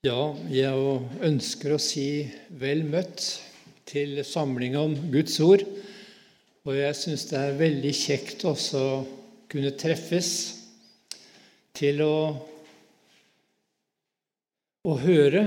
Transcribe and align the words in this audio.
Ja, 0.00 0.30
jeg 0.48 0.76
ønsker 1.28 1.74
å 1.74 1.76
si 1.76 2.24
vel 2.56 2.86
møtt 2.88 3.20
til 3.84 4.22
samling 4.24 4.72
om 4.80 4.94
Guds 5.12 5.34
ord. 5.44 5.60
Og 6.64 6.70
jeg 6.72 6.94
syns 6.96 7.26
det 7.28 7.36
er 7.36 7.58
veldig 7.58 7.90
kjekt 7.92 8.46
også 8.48 8.80
å 8.80 8.94
kunne 9.52 9.74
treffes 9.76 10.30
til 11.76 12.00
å, 12.00 12.14
å 14.88 14.94
høre 15.02 15.42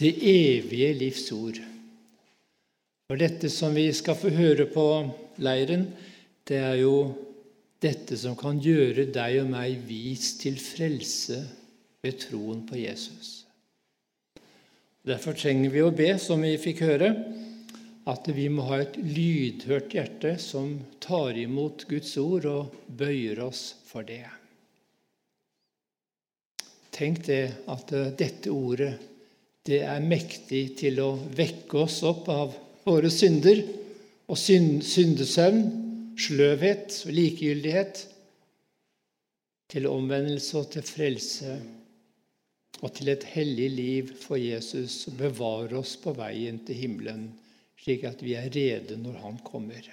det 0.00 0.10
evige 0.18 0.88
livs 0.98 1.28
ord. 1.36 1.60
For 3.06 3.22
dette 3.22 3.52
som 3.54 3.78
vi 3.78 3.84
skal 3.94 4.18
få 4.18 4.32
høre 4.34 4.66
på 4.72 4.86
leiren, 5.46 5.84
det 6.42 6.58
er 6.58 6.80
jo 6.80 6.96
dette 7.78 8.18
som 8.18 8.34
kan 8.34 8.58
gjøre 8.58 9.06
deg 9.14 9.44
og 9.44 9.54
meg 9.54 9.78
vis 9.86 10.32
til 10.42 10.58
frelse 10.58 11.38
ved 12.02 12.18
troen 12.26 12.66
på 12.66 12.82
Jesus. 12.82 13.39
Derfor 15.06 15.32
trenger 15.32 15.72
vi 15.72 15.80
å 15.80 15.92
be, 15.96 16.10
som 16.20 16.42
vi 16.44 16.56
fikk 16.60 16.82
høre, 16.84 17.14
at 18.10 18.28
vi 18.34 18.48
må 18.52 18.66
ha 18.68 18.80
et 18.82 18.98
lydhørt 19.00 19.94
hjerte 19.96 20.34
som 20.40 20.74
tar 21.00 21.38
imot 21.40 21.86
Guds 21.88 22.12
ord 22.20 22.48
og 22.48 22.74
bøyer 23.00 23.40
oss 23.44 23.62
for 23.88 24.04
det. 24.04 24.26
Tenk 26.92 27.22
det 27.28 27.44
at 27.70 27.92
dette 28.18 28.52
ordet 28.52 28.92
det 29.68 29.82
er 29.84 30.04
mektig 30.04 30.62
til 30.80 31.00
å 31.04 31.10
vekke 31.36 31.84
oss 31.84 32.00
opp 32.08 32.28
av 32.32 32.54
våre 32.84 33.10
synder 33.12 33.60
og 34.30 34.38
syndesøvn, 34.40 35.60
sløvhet 36.20 36.96
og 37.06 37.12
likegyldighet, 37.16 38.00
til 39.70 39.86
omvendelse 39.86 40.56
og 40.58 40.72
til 40.72 40.82
frelse 40.82 41.60
og 42.80 42.92
til 42.96 43.12
et 43.12 43.24
hellig 43.34 43.68
liv 43.74 44.12
for 44.22 44.40
Jesus 44.40 45.04
og 45.10 45.18
bevare 45.20 45.76
oss 45.80 45.96
på 46.00 46.14
veien 46.16 46.62
til 46.64 46.78
himmelen, 46.80 47.26
slik 47.80 48.06
at 48.08 48.22
vi 48.24 48.36
er 48.38 48.48
rede 48.52 48.96
når 49.00 49.20
Han 49.24 49.38
kommer. 49.44 49.84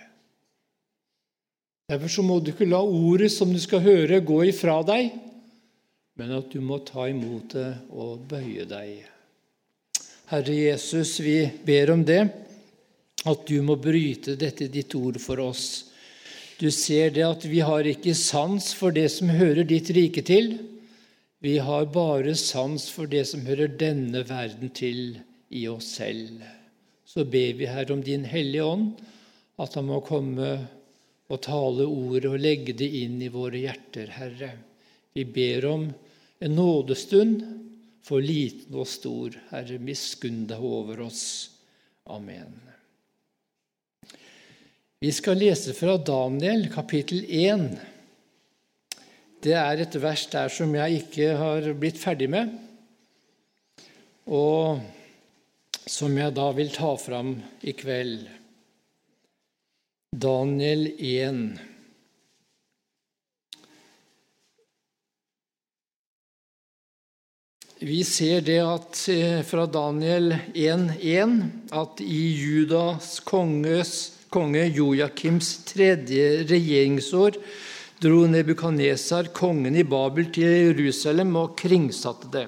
Derfor 1.88 2.12
så 2.12 2.24
må 2.24 2.40
du 2.40 2.52
ikke 2.52 2.68
la 2.68 2.82
ordet 2.84 3.32
som 3.32 3.52
du 3.54 3.60
skal 3.64 3.84
høre, 3.84 4.20
gå 4.20 4.42
ifra 4.50 4.82
deg, 4.88 5.12
men 6.20 6.34
at 6.36 6.50
du 6.52 6.60
må 6.64 6.82
ta 6.84 7.06
imot 7.08 7.54
det 7.56 7.70
og 7.96 8.26
bøye 8.28 8.66
deg. 8.68 9.06
Herre 10.28 10.56
Jesus, 10.56 11.20
vi 11.24 11.46
ber 11.64 11.94
om 11.94 12.04
det, 12.04 12.26
at 13.28 13.46
du 13.48 13.62
må 13.64 13.78
bryte 13.80 14.36
dette 14.40 14.68
ditt 14.72 14.96
ord 15.00 15.20
for 15.24 15.40
oss. 15.44 15.68
Du 16.60 16.68
ser 16.74 17.14
det 17.16 17.24
at 17.24 17.46
vi 17.48 17.62
har 17.64 17.88
ikke 17.88 18.16
sans 18.18 18.72
for 18.76 18.92
det 18.92 19.08
som 19.14 19.32
hører 19.32 19.68
ditt 19.68 19.92
rike 19.96 20.24
til. 20.28 20.58
Vi 21.40 21.58
har 21.58 21.86
bare 21.86 22.36
sans 22.36 22.90
for 22.90 23.10
det 23.10 23.28
som 23.30 23.46
hører 23.46 23.76
denne 23.78 24.24
verden 24.26 24.72
til 24.74 25.20
i 25.54 25.68
oss 25.70 25.92
selv. 26.00 26.42
Så 27.06 27.26
ber 27.26 27.54
vi 27.60 27.70
Herre, 27.70 27.94
om 27.94 28.02
Din 28.04 28.26
Hellige 28.26 28.66
Ånd, 28.66 28.98
at 29.58 29.76
Han 29.78 29.86
må 29.86 30.02
komme 30.06 30.50
og 31.28 31.42
tale 31.44 31.86
ordet 31.86 32.32
og 32.32 32.42
legge 32.42 32.74
det 32.78 32.88
inn 33.04 33.22
i 33.22 33.30
våre 33.32 33.62
hjerter, 33.62 34.10
Herre. 34.18 34.52
Vi 35.14 35.26
ber 35.26 35.66
om 35.70 35.88
en 36.40 36.56
nådestund 36.56 37.44
for 38.06 38.24
liten 38.24 38.76
og 38.78 38.88
stor. 38.90 39.36
Herre, 39.52 39.78
miskunn 39.78 40.46
deg 40.50 40.64
over 40.64 41.04
oss. 41.06 41.24
Amen. 42.10 42.56
Vi 44.98 45.12
skal 45.14 45.38
lese 45.38 45.76
fra 45.78 46.00
Daniel 46.02 46.66
kapittel 46.74 47.22
1 47.28 47.68
det 49.46 49.54
er 49.54 49.84
et 49.84 49.96
vers 50.02 50.26
der 50.32 50.50
som 50.50 50.74
jeg 50.76 51.04
ikke 51.04 51.34
har 51.38 51.68
blitt 51.78 52.00
ferdig 52.02 52.30
med, 52.34 52.52
og 54.28 54.82
som 55.88 56.18
jeg 56.18 56.34
da 56.36 56.50
vil 56.58 56.74
ta 56.74 56.96
fram 57.00 57.38
i 57.64 57.74
kveld. 57.78 58.26
Daniel 60.18 60.88
1. 60.98 61.42
Vi 67.78 68.00
ser 68.08 68.42
det 68.42 68.58
at 68.66 69.04
eh, 69.14 69.44
fra 69.46 69.68
Daniel 69.70 70.32
1.1 70.58 71.36
at 71.78 72.00
i 72.02 72.24
Judas 72.34 73.20
konges, 73.22 73.92
konge 74.34 74.64
Joakims 74.74 75.52
tredje 75.70 76.48
regjeringsår 76.50 77.38
dro 78.02 78.28
Nebukadnesar, 78.30 79.32
kongen 79.34 79.76
i 79.76 79.84
Babel, 79.84 80.30
til 80.34 80.46
Jerusalem 80.46 81.34
og 81.40 81.56
kringsatte 81.58 82.30
det. 82.34 82.46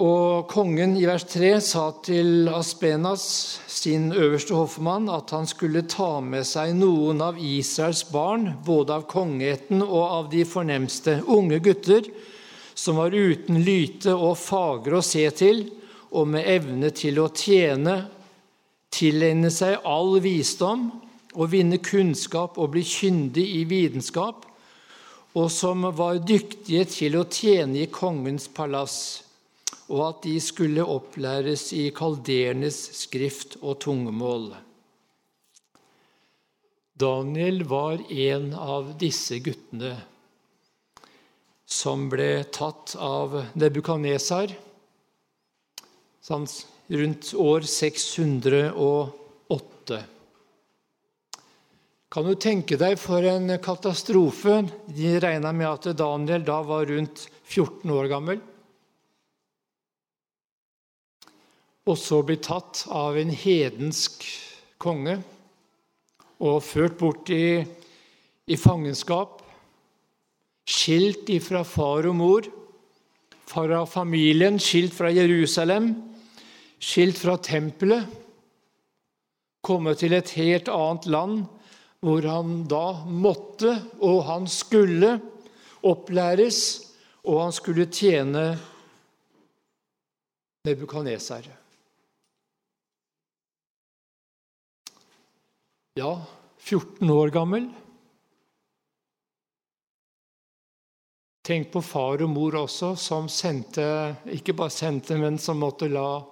Og 0.00 0.46
kongen 0.48 0.94
i 0.96 1.04
vers 1.04 1.26
3 1.28 1.50
sa 1.60 1.82
til 2.00 2.48
Aspenas, 2.48 3.24
sin 3.68 4.08
øverste 4.16 4.56
hoffmann, 4.56 5.10
at 5.12 5.34
han 5.36 5.44
skulle 5.46 5.84
ta 5.84 6.22
med 6.24 6.48
seg 6.48 6.72
noen 6.78 7.20
av 7.20 7.36
Israels 7.36 8.00
barn, 8.08 8.54
både 8.64 8.96
av 8.96 9.04
kongeheten 9.10 9.84
og 9.84 10.02
av 10.06 10.32
de 10.32 10.46
fornemste, 10.48 11.18
unge 11.28 11.60
gutter, 11.60 12.08
som 12.72 12.96
var 12.96 13.12
uten 13.12 13.60
lyte 13.60 14.16
og 14.16 14.38
fagre 14.40 15.02
å 15.02 15.04
se 15.04 15.26
til, 15.36 15.66
og 16.16 16.32
med 16.32 16.48
evne 16.48 16.88
til 16.96 17.20
å 17.20 17.28
tjene, 17.28 18.06
tilegne 18.92 19.52
seg 19.52 19.84
all 19.84 20.16
visdom 20.24 20.88
å 21.32 21.46
vinne 21.48 21.78
kunnskap 21.82 22.58
og 22.60 22.72
bli 22.74 22.82
kyndig 22.86 23.44
i 23.58 23.62
vitenskap, 23.68 24.46
og 25.32 25.48
som 25.52 25.86
var 25.96 26.20
dyktige 26.28 26.84
til 26.92 27.16
å 27.16 27.24
tjene 27.24 27.84
i 27.84 27.92
kongens 27.92 28.48
palass, 28.52 28.96
og 29.88 30.02
at 30.08 30.22
de 30.26 30.34
skulle 30.40 30.84
opplæres 30.84 31.70
i 31.76 31.90
kaldernes 31.96 32.78
skrift 33.00 33.56
og 33.62 33.80
tungemål. 33.84 34.52
Daniel 37.02 37.64
var 37.66 37.98
en 38.12 38.52
av 38.54 38.92
disse 39.00 39.38
guttene 39.42 39.96
som 41.72 42.04
ble 42.12 42.44
tatt 42.52 42.92
av 43.00 43.38
Nebukadnesar 43.56 44.52
sånn 46.22 46.46
rundt 46.92 47.32
år 47.34 47.60
608. 47.66 50.11
Kan 52.12 52.26
du 52.28 52.34
tenke 52.36 52.76
deg 52.76 52.98
for 53.00 53.24
en 53.24 53.48
katastrofe? 53.64 54.58
De 54.92 55.14
regna 55.22 55.48
med 55.56 55.64
at 55.64 55.86
Daniel 55.96 56.42
da 56.44 56.58
var 56.60 56.84
rundt 56.90 57.22
14 57.48 57.88
år 57.88 58.08
gammel. 58.10 58.40
Og 61.88 61.96
så 61.96 62.18
bli 62.20 62.36
tatt 62.36 62.82
av 62.92 63.16
en 63.16 63.32
hedensk 63.32 64.26
konge 64.76 65.14
og 66.42 66.60
ført 66.66 66.98
bort 67.00 67.32
i, 67.32 67.62
i 68.44 68.60
fangenskap. 68.60 69.40
Skilt 70.68 71.32
ifra 71.32 71.64
far 71.64 72.10
og 72.10 72.18
mor, 72.20 72.50
fra 73.48 73.80
familien, 73.88 74.60
skilt 74.60 74.92
fra 74.92 75.08
Jerusalem, 75.08 75.94
skilt 76.76 77.16
fra 77.24 77.40
tempelet. 77.40 78.04
Komme 79.64 79.96
til 79.96 80.12
et 80.20 80.36
helt 80.36 80.68
annet 80.68 81.08
land 81.08 81.42
hvor 82.02 82.26
han 82.26 82.64
da 82.66 82.86
måtte, 83.06 83.76
og 84.02 84.24
han 84.26 84.48
skulle, 84.50 85.14
opplæres, 85.86 86.58
og 87.22 87.40
han 87.44 87.54
skulle 87.54 87.86
tjene 87.90 88.52
Nebukaneser. 90.62 91.48
Ja, 95.98 96.10
14 96.62 97.10
år 97.10 97.32
gammel. 97.34 97.66
Tenk 101.42 101.72
på 101.74 101.82
far 101.82 102.22
og 102.22 102.30
mor 102.30 102.54
også, 102.60 102.92
som 102.94 103.26
sendte 103.26 103.82
Ikke 104.30 104.54
bare 104.54 104.70
sendte, 104.70 105.18
men 105.18 105.40
som 105.42 105.58
måtte 105.58 105.90
la 105.90 106.22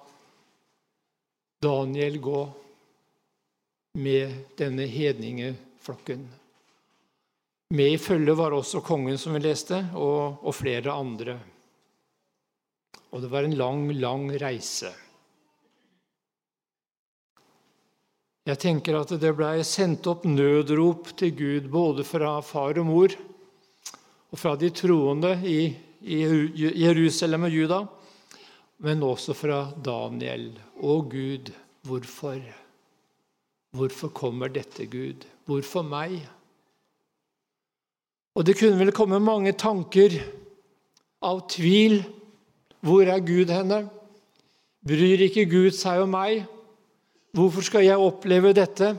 Daniel 1.61 2.21
gå 2.23 2.45
med 3.99 4.35
denne 4.59 4.87
hedningeflokken. 4.87 6.29
Med 7.75 7.93
i 7.95 7.99
følget 7.99 8.37
var 8.39 8.55
også 8.55 8.83
kongen, 8.83 9.19
som 9.19 9.35
vi 9.35 9.43
leste, 9.45 9.79
og, 9.95 10.43
og 10.43 10.55
flere 10.55 10.95
andre. 10.95 11.39
Og 13.11 13.23
det 13.23 13.31
var 13.31 13.47
en 13.47 13.57
lang, 13.59 13.87
lang 13.95 14.31
reise. 14.43 14.91
Jeg 18.47 18.59
tenker 18.59 18.97
at 18.99 19.13
det 19.21 19.31
blei 19.37 19.61
sendt 19.67 20.09
opp 20.11 20.25
nødrop 20.27 21.13
til 21.19 21.35
Gud 21.39 21.69
både 21.71 22.07
fra 22.09 22.39
far 22.43 22.79
og 22.81 22.89
mor 22.89 23.15
og 24.31 24.39
fra 24.39 24.55
de 24.59 24.71
troende 24.75 25.35
i, 25.47 25.61
i 26.03 26.21
Jerusalem 26.81 27.47
og 27.47 27.55
Juda, 27.55 27.81
men 28.87 29.05
også 29.07 29.37
fra 29.37 29.61
Daniel. 29.77 30.51
Å 30.81 30.97
Gud, 31.11 31.53
hvorfor? 31.87 32.41
Hvorfor 33.71 34.09
kommer 34.09 34.49
dette, 34.49 34.87
Gud? 34.87 35.27
Hvorfor 35.47 35.83
meg? 35.87 36.19
Og 38.35 38.47
det 38.47 38.57
kunne 38.59 38.79
vel 38.79 38.93
komme 38.95 39.21
mange 39.23 39.53
tanker 39.53 40.17
av 41.23 41.45
tvil. 41.51 42.01
Hvor 42.81 43.07
er 43.07 43.23
Gud 43.23 43.53
henne? 43.53 43.85
Bryr 44.87 45.27
ikke 45.27 45.45
Gud 45.51 45.77
seg 45.77 46.03
om 46.03 46.15
meg? 46.17 46.47
Hvorfor 47.37 47.63
skal 47.63 47.85
jeg 47.87 48.01
oppleve 48.01 48.55
dette? 48.57 48.95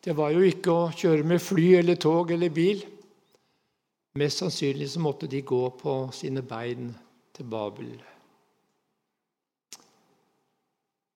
Det 0.00 0.16
var 0.16 0.32
jo 0.32 0.40
ikke 0.42 0.72
å 0.72 0.92
kjøre 0.96 1.26
med 1.28 1.42
fly 1.44 1.66
eller 1.82 1.98
tog 2.00 2.32
eller 2.32 2.50
bil. 2.50 2.80
Mest 4.18 4.40
sannsynlig 4.40 4.88
så 4.90 5.02
måtte 5.04 5.28
de 5.30 5.42
gå 5.46 5.60
på 5.78 6.00
sine 6.16 6.42
bein 6.42 6.88
til 7.36 7.46
Babel. 7.52 7.92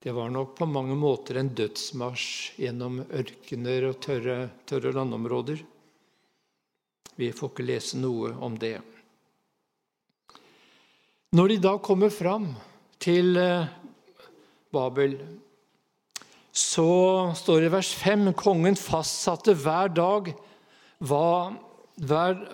Det 0.04 0.12
var 0.12 0.28
nok 0.28 0.50
på 0.58 0.66
mange 0.68 0.92
måter 1.00 1.38
en 1.40 1.48
dødsmarsj 1.56 2.58
gjennom 2.60 2.98
ørkener 3.08 3.86
og 3.88 4.02
tørre, 4.04 4.50
tørre 4.68 4.90
landområder. 4.92 5.62
Vi 7.16 7.30
får 7.32 7.52
ikke 7.54 7.64
lese 7.64 8.00
noe 8.02 8.34
om 8.44 8.58
det. 8.60 8.74
Når 11.32 11.54
de 11.54 11.56
da 11.70 11.72
kommer 11.80 12.12
fram 12.12 12.50
til 13.00 13.32
eh, 13.40 13.72
Babel, 14.76 15.16
så 16.52 17.32
står 17.40 17.64
det 17.64 17.72
i 17.72 17.74
vers 17.78 17.96
5 18.04 18.28
kongen 18.36 18.76
fastsatte 18.76 19.56
hver 19.56 19.88
dag 19.96 20.34
hva, 21.00 21.26
hver, 21.96 22.44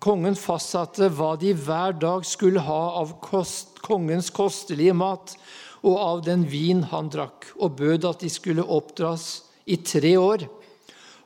kongen 0.00 0.40
fastsatte 0.40 1.12
hva 1.20 1.34
de 1.36 1.52
hver 1.52 2.00
dag 2.00 2.24
skulle 2.24 2.64
ha 2.64 2.82
av 3.04 3.18
kost, 3.20 3.76
kongens 3.84 4.32
kostelige 4.32 4.96
mat 4.96 5.36
og 5.82 5.96
av 5.96 6.22
den 6.26 6.44
vin 6.50 6.82
han 6.90 7.10
drakk, 7.12 7.50
og 7.58 7.76
bød 7.78 8.06
at 8.08 8.24
de 8.24 8.30
skulle 8.32 8.64
oppdras 8.64 9.44
i 9.68 9.78
tre 9.84 10.16
år. 10.18 10.46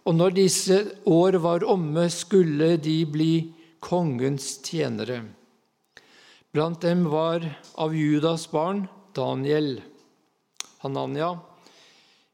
Og 0.02 0.16
når 0.18 0.34
disse 0.36 0.78
år 1.06 1.38
var 1.42 1.64
omme, 1.68 2.08
skulle 2.10 2.76
de 2.82 2.96
bli 3.06 3.34
kongens 3.82 4.56
tjenere. 4.66 5.22
Blant 6.52 6.82
dem 6.84 7.06
var 7.08 7.46
av 7.80 7.94
Judas 7.96 8.48
barn 8.52 8.84
Daniel, 9.16 9.78
Hananya, 10.82 11.36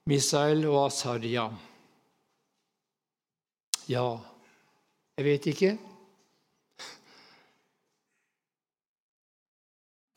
Misael 0.08 0.64
og 0.66 0.88
Asarya. 0.88 1.48
Ja, 3.88 4.08
jeg 5.18 5.26
vet 5.26 5.48
ikke. 5.52 5.76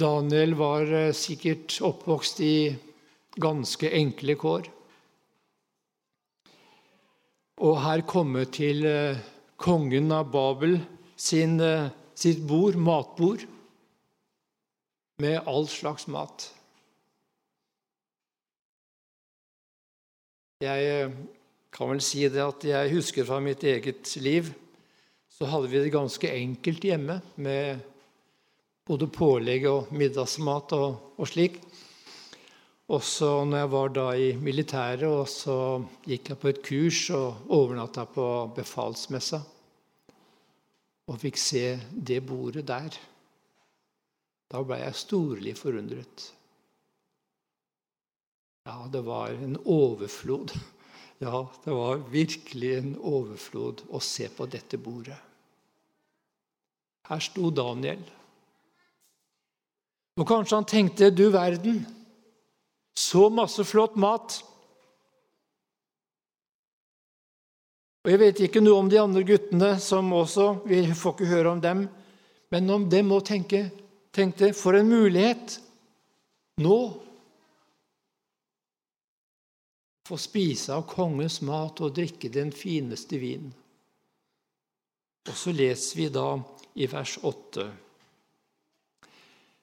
Daniel 0.02 0.56
var 0.58 0.88
eh, 0.90 1.14
sikkert 1.14 1.76
oppvokst 1.86 2.40
i 2.42 2.56
ganske 3.42 3.90
enkle 3.94 4.36
kår. 4.40 4.70
Og 7.62 7.76
her 7.84 8.02
komme 8.10 8.48
til 8.50 8.86
eh, 8.90 9.20
kongen 9.62 10.10
av 10.16 10.32
Babel 10.34 10.80
sin, 11.14 11.60
eh, 11.62 11.92
sitt 12.18 12.42
bord, 12.50 12.80
matbord 12.82 13.46
med 15.22 15.38
all 15.46 15.70
slags 15.70 16.08
mat. 16.10 16.50
Jeg 20.62 21.14
kan 21.74 21.90
vel 21.90 22.02
si 22.06 22.26
det 22.30 22.42
at 22.42 22.66
jeg 22.66 22.92
husker 22.94 23.26
fra 23.26 23.40
mitt 23.42 23.64
eget 23.66 24.12
liv 24.22 24.52
så 25.32 25.48
hadde 25.50 25.72
vi 25.72 25.80
det 25.82 25.94
ganske 25.94 26.30
enkelt 26.30 26.86
hjemme 26.86 27.16
med 27.42 27.82
både 28.88 29.08
pålegg 29.12 29.68
og 29.70 29.92
middagsmat 29.96 30.74
og, 30.78 31.14
og 31.18 31.30
slik. 31.30 31.60
Også 32.92 33.30
når 33.48 33.62
jeg 33.62 33.72
var 33.72 33.94
da 33.96 34.08
i 34.20 34.32
militæret, 34.36 35.08
og 35.08 35.30
så 35.32 35.56
gikk 36.04 36.34
jeg 36.34 36.40
på 36.42 36.50
et 36.52 36.60
kurs 36.66 37.06
og 37.16 37.54
overnatta 37.56 38.04
på 38.10 38.26
befalsmessa. 38.58 39.40
Og 41.08 41.20
fikk 41.22 41.40
se 41.40 41.64
det 41.94 42.20
bordet 42.28 42.66
der. 42.68 43.00
Da 44.52 44.60
ble 44.68 44.82
jeg 44.82 45.00
storlig 45.00 45.56
forundret. 45.56 46.28
Ja, 48.68 48.84
det 48.92 49.02
var 49.08 49.34
en 49.38 49.58
overflod. 49.66 50.56
Ja, 51.22 51.44
det 51.62 51.70
var 51.78 52.00
virkelig 52.10 52.70
en 52.80 52.96
overflod 52.98 53.84
å 53.94 54.00
se 54.02 54.26
på 54.34 54.48
dette 54.50 54.80
bordet. 54.82 55.20
Her 57.06 57.22
sto 57.22 57.52
Daniel. 57.54 58.02
Og 60.20 60.28
kanskje 60.28 60.58
han 60.58 60.68
tenkte 60.68 61.12
du 61.14 61.30
verden, 61.32 61.84
så 62.98 63.30
masse 63.32 63.64
flott 63.64 63.96
mat. 63.96 64.42
Og 68.04 68.12
Jeg 68.12 68.20
vet 68.20 68.42
ikke 68.44 68.64
noe 68.64 68.82
om 68.82 68.90
de 68.90 69.00
andre 69.00 69.24
guttene, 69.24 69.76
som 69.80 70.12
også, 70.14 70.66
vi 70.66 70.84
får 70.90 71.16
ikke 71.16 71.32
høre 71.32 71.54
om 71.54 71.62
dem, 71.64 71.86
men 72.52 72.74
om 72.74 72.90
dem 72.90 73.08
må 73.14 73.22
tenke 73.24 73.70
tenkte 74.12 74.52
for 74.58 74.76
en 74.76 74.90
mulighet 74.92 75.56
nå 76.60 76.78
få 80.08 80.18
spise 80.20 80.74
av 80.76 80.84
kongens 80.90 81.40
mat 81.48 81.80
og 81.80 81.94
drikke 81.96 82.32
den 82.34 82.52
fineste 82.52 83.20
vin. 83.22 83.48
Og 85.30 85.38
så 85.38 85.54
leser 85.56 86.02
vi 86.02 86.10
da 86.12 86.26
i 86.76 86.90
vers 86.92 87.16
8. 87.24 87.68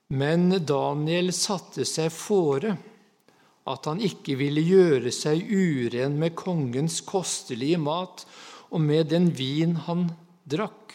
Men 0.09 0.51
Daniel 0.65 1.33
satte 1.37 1.85
seg 1.89 2.13
fore 2.15 2.77
at 3.69 3.89
han 3.91 4.01
ikke 4.01 4.39
ville 4.41 4.63
gjøre 4.65 5.13
seg 5.13 5.45
uren 5.45 6.17
med 6.21 6.37
kongens 6.39 7.03
kostelige 7.05 7.81
mat 7.83 8.25
og 8.73 8.81
med 8.81 9.11
den 9.13 9.29
vin 9.37 9.77
han 9.85 10.07
drakk 10.49 10.89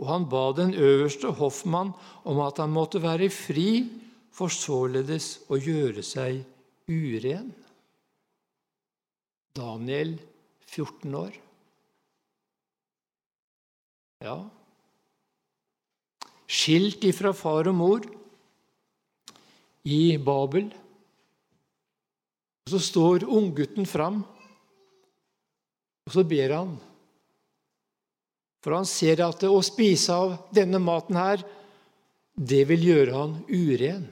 og 0.00 0.08
han 0.08 0.26
ba 0.32 0.46
den 0.56 0.72
øverste 0.72 1.28
hoffmann 1.36 1.92
om 2.24 2.40
at 2.40 2.60
han 2.62 2.72
måtte 2.72 3.02
være 3.04 3.28
fri, 3.32 3.84
for 4.32 4.48
således 4.48 5.42
å 5.52 5.58
gjøre 5.60 6.00
seg 6.06 6.38
uren. 6.88 7.50
Daniel, 9.52 10.14
14 10.70 11.16
år. 11.18 11.34
Ja 14.24 14.38
Skilt 16.50 17.04
ifra 17.08 17.32
far 17.36 17.68
og 17.70 17.76
mor 17.76 18.06
i 19.90 20.18
Babel. 20.22 20.68
Og 22.66 22.74
Så 22.76 22.82
står 22.90 23.26
unggutten 23.26 23.88
fram, 23.88 24.22
og 26.06 26.14
så 26.14 26.22
ber 26.26 26.54
han 26.54 26.78
for 28.60 28.76
han 28.76 28.88
ser 28.88 29.22
at 29.24 29.44
å 29.48 29.60
spise 29.64 30.12
av 30.14 30.34
denne 30.52 30.80
maten 30.82 31.16
her, 31.16 31.44
det 32.36 32.62
vil 32.68 32.84
gjøre 32.90 33.14
han 33.16 33.36
uren. 33.48 34.04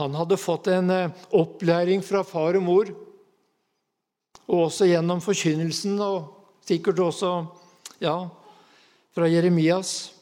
Han 0.00 0.16
hadde 0.16 0.40
fått 0.40 0.68
en 0.72 0.92
eh, 0.92 1.22
opplæring 1.36 2.04
fra 2.04 2.22
far 2.24 2.56
og 2.56 2.64
mor, 2.64 2.92
og 4.50 4.66
også 4.66 4.88
gjennom 4.88 5.20
forkynnelsen, 5.24 5.96
og 6.00 6.68
sikkert 6.68 7.00
også 7.04 7.32
ja, 8.00 8.14
fra 9.16 9.28
Jeremias, 9.28 10.12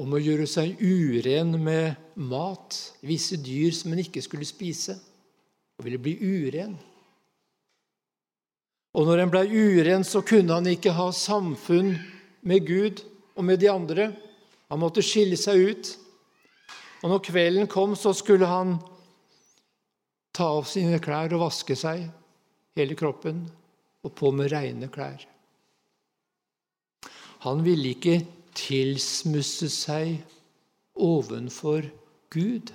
om 0.00 0.14
å 0.14 0.20
gjøre 0.20 0.46
seg 0.48 0.78
uren 0.80 1.52
med 1.60 2.16
mat, 2.16 2.76
visse 3.04 3.36
dyr 3.40 3.74
som 3.76 3.92
en 3.92 4.00
ikke 4.02 4.22
skulle 4.24 4.48
spise, 4.48 4.96
og 5.76 5.86
ville 5.86 6.00
bli 6.00 6.16
uren. 6.20 6.74
Og 8.92 9.08
når 9.08 9.22
en 9.22 9.32
ble 9.32 9.42
uren, 9.48 10.04
så 10.04 10.20
kunne 10.24 10.58
han 10.58 10.68
ikke 10.68 10.92
ha 10.96 11.08
samfunn 11.16 11.94
med 12.44 12.66
Gud 12.68 13.00
og 13.36 13.46
med 13.48 13.60
de 13.62 13.70
andre. 13.72 14.10
Han 14.68 14.80
måtte 14.82 15.04
skille 15.04 15.38
seg 15.40 15.64
ut. 15.70 15.92
Og 17.02 17.10
når 17.10 17.24
kvelden 17.24 17.70
kom, 17.72 17.96
så 17.96 18.12
skulle 18.16 18.48
han 18.48 18.76
ta 20.32 20.48
av 20.58 20.68
sine 20.68 21.00
klær 21.02 21.32
og 21.36 21.46
vaske 21.46 21.76
seg, 21.76 22.04
hele 22.76 22.96
kroppen, 22.96 23.42
og 24.04 24.14
på 24.16 24.30
med 24.34 24.52
rene 24.52 24.88
klær. 24.92 25.24
Han 27.42 27.64
ville 27.66 27.96
ikke 27.96 28.20
tilsmusse 28.56 29.70
seg 29.72 30.20
ovenfor 30.98 31.86
Gud 32.32 32.72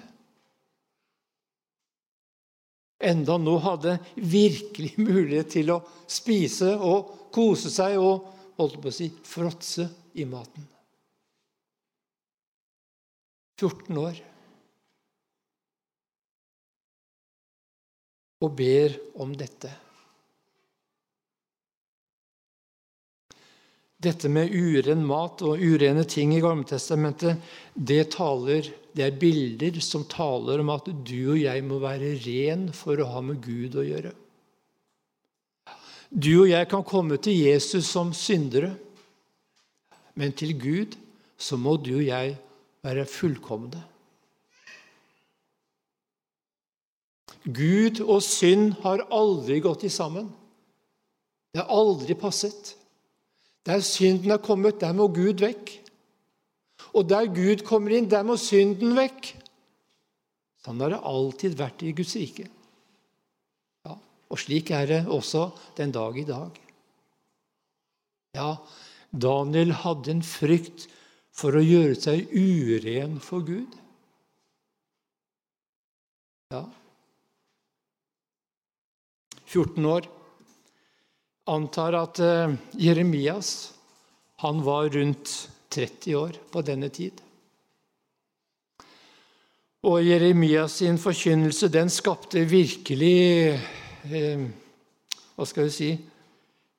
enda 2.99 3.37
nå 3.37 3.57
hadde 3.61 3.97
virkelig 4.15 4.93
mulighet 5.09 5.53
til 5.57 5.73
å 5.75 5.81
spise 6.09 6.73
og 6.75 7.13
kose 7.33 7.71
seg 7.73 7.97
og 8.01 8.25
holdt 8.57 8.79
på 8.81 8.91
å 8.91 8.95
si 8.95 9.11
fråtse 9.27 9.85
i 10.17 10.25
maten. 10.25 10.65
14 13.57 13.99
år. 14.01 14.17
Og 18.45 18.53
ber 18.53 18.93
om 19.17 19.33
dette. 19.37 19.71
Dette 23.97 24.29
med 24.29 24.53
uren 24.53 25.01
mat 25.09 25.41
og 25.41 25.57
urene 25.57 26.03
ting 26.05 26.35
i 26.35 26.41
Gammeltestamentet, 26.43 27.41
det, 27.73 28.11
taler, 28.13 28.69
det 28.93 29.07
er 29.07 29.17
bilder 29.17 29.79
som 29.81 30.05
taler 30.05 30.61
om 30.61 30.69
at 30.75 30.91
du 31.01 31.33
og 31.33 31.39
jeg 31.41 31.65
må 31.65 31.79
være 31.81 32.13
ren 32.27 32.67
for 32.77 33.01
å 33.01 33.09
ha 33.15 33.23
med 33.25 33.41
Gud 33.41 33.79
å 33.81 33.85
gjøre. 33.87 34.13
Du 36.09 36.43
og 36.43 36.49
jeg 36.51 36.69
kan 36.69 36.85
komme 36.87 37.17
til 37.19 37.35
Jesus 37.41 37.89
som 37.89 38.13
syndere. 38.15 38.75
Men 40.17 40.33
til 40.33 40.53
Gud 40.57 40.95
så 41.37 41.57
må 41.57 41.75
du 41.81 41.97
og 41.97 42.05
jeg 42.05 42.37
være 42.85 43.05
fullkomne. 43.09 43.81
Gud 47.47 48.01
og 48.03 48.19
synd 48.25 48.75
har 48.83 49.05
aldri 49.13 49.61
gått 49.63 49.85
i 49.87 49.93
sammen. 49.93 50.27
Det 51.53 51.61
har 51.63 51.71
aldri 51.71 52.17
passet. 52.17 52.75
Der 53.67 53.83
synden 53.83 54.31
er 54.31 54.39
kommet, 54.39 54.79
der 54.79 54.93
må 54.95 55.09
Gud 55.11 55.43
vekk. 55.43 55.73
Og 56.95 57.09
der 57.09 57.27
Gud 57.27 57.65
kommer 57.67 57.97
inn, 57.97 58.07
der 58.09 58.23
må 58.23 58.37
synden 58.39 58.95
vekk. 58.95 59.33
Sånn 60.63 60.79
har 60.83 60.93
det 60.93 61.03
alltid 61.11 61.57
vært 61.59 61.83
i 61.83 61.91
Guds 61.95 62.15
rike. 62.15 62.47
Ja, 63.87 63.97
og 63.97 64.39
slik 64.39 64.71
er 64.75 64.87
det 64.89 65.01
også 65.11 65.49
den 65.77 65.91
dag 65.95 66.17
i 66.19 66.25
dag. 66.27 66.57
Ja, 68.37 68.49
Daniel 69.11 69.73
hadde 69.83 70.15
en 70.15 70.23
frykt 70.25 70.87
for 71.35 71.55
å 71.55 71.63
gjøre 71.63 71.95
seg 71.99 72.31
uren 72.33 73.19
for 73.23 73.45
Gud. 73.45 73.75
Ja. 76.55 76.63
14 79.47 79.87
år. 79.87 80.07
Antar 81.47 81.95
at 81.99 82.19
uh, 82.19 82.55
Jeremias 82.77 83.73
han 84.43 84.59
var 84.65 84.89
rundt 84.93 85.31
30 85.73 86.15
år 86.15 86.37
på 86.51 86.61
denne 86.61 86.89
tid. 86.93 87.23
Og 89.87 90.03
Jeremias 90.05 90.79
sin 90.81 90.99
forkynnelse 91.01 91.69
den 91.73 91.89
skapte 91.93 92.43
virkelig 92.49 93.17
eh, 94.05 94.45
Hva 95.37 95.45
skal 95.45 95.67
vi 95.67 95.73
si 95.73 95.89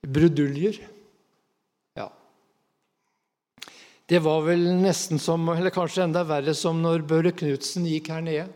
bruduljer. 0.06 0.78
Det 4.08 4.22
var 4.24 4.40
vel 4.46 4.62
nesten 4.80 5.20
som, 5.20 5.42
eller 5.52 5.72
kanskje 5.74 6.06
enda 6.06 6.22
verre 6.24 6.54
som 6.56 6.78
når 6.80 7.02
Børre 7.04 7.34
Knutsen 7.36 7.84
gikk 7.84 8.08
her 8.14 8.22
nede 8.24 8.46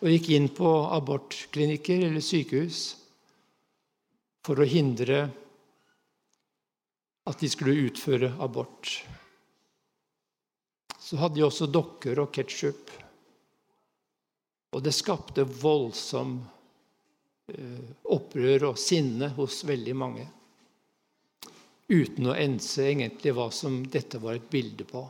og 0.00 0.08
gikk 0.08 0.30
inn 0.32 0.46
på 0.56 0.70
abortklinikker 0.96 2.06
eller 2.06 2.24
sykehus 2.24 2.94
for 4.44 4.60
å 4.60 4.68
hindre 4.68 5.24
at 7.24 7.40
de 7.40 7.48
skulle 7.48 7.88
utføre 7.88 8.34
abort. 8.44 8.90
Så 11.00 11.16
hadde 11.20 11.38
de 11.38 11.46
også 11.46 11.68
dokker 11.72 12.20
og 12.20 12.32
ketsjup. 12.34 12.92
Og 14.74 14.82
det 14.84 14.92
skapte 14.92 15.46
voldsom 15.48 16.36
eh, 17.54 17.84
opprør 18.12 18.70
og 18.72 18.80
sinne 18.80 19.30
hos 19.36 19.62
veldig 19.68 19.96
mange 19.96 20.26
uten 21.88 22.30
å 22.30 22.36
ense 22.36 22.84
egentlig 22.88 23.34
hva 23.36 23.50
som 23.52 23.82
dette 23.92 24.18
var 24.22 24.38
et 24.38 24.48
bilde 24.50 24.86
på. 24.88 25.02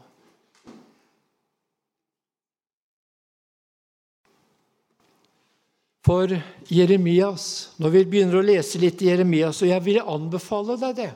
For 6.04 6.28
Jeremias, 6.68 7.70
Når 7.80 7.90
vi 7.90 8.04
begynner 8.04 8.40
å 8.40 8.44
lese 8.44 8.78
litt 8.78 9.00
i 9.02 9.08
Jeremias, 9.08 9.62
og 9.62 9.70
jeg 9.70 9.84
vil 9.87 10.02
anbefale 10.04 10.76
deg 10.80 10.96
det 10.99 11.12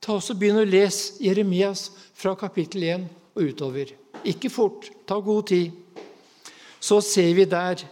Ta 0.00 0.14
også 0.16 0.34
Begynn 0.38 0.62
å 0.62 0.64
lese 0.64 1.20
Jeremias 1.20 1.90
fra 2.16 2.32
kapittel 2.40 2.86
1 2.88 3.02
og 3.36 3.42
utover. 3.52 3.92
Ikke 4.24 4.48
fort, 4.52 4.88
ta 5.04 5.18
god 5.20 5.50
tid. 5.52 5.74
Så 6.80 7.02
ser 7.04 7.34
vi 7.36 7.44
der 7.44 7.82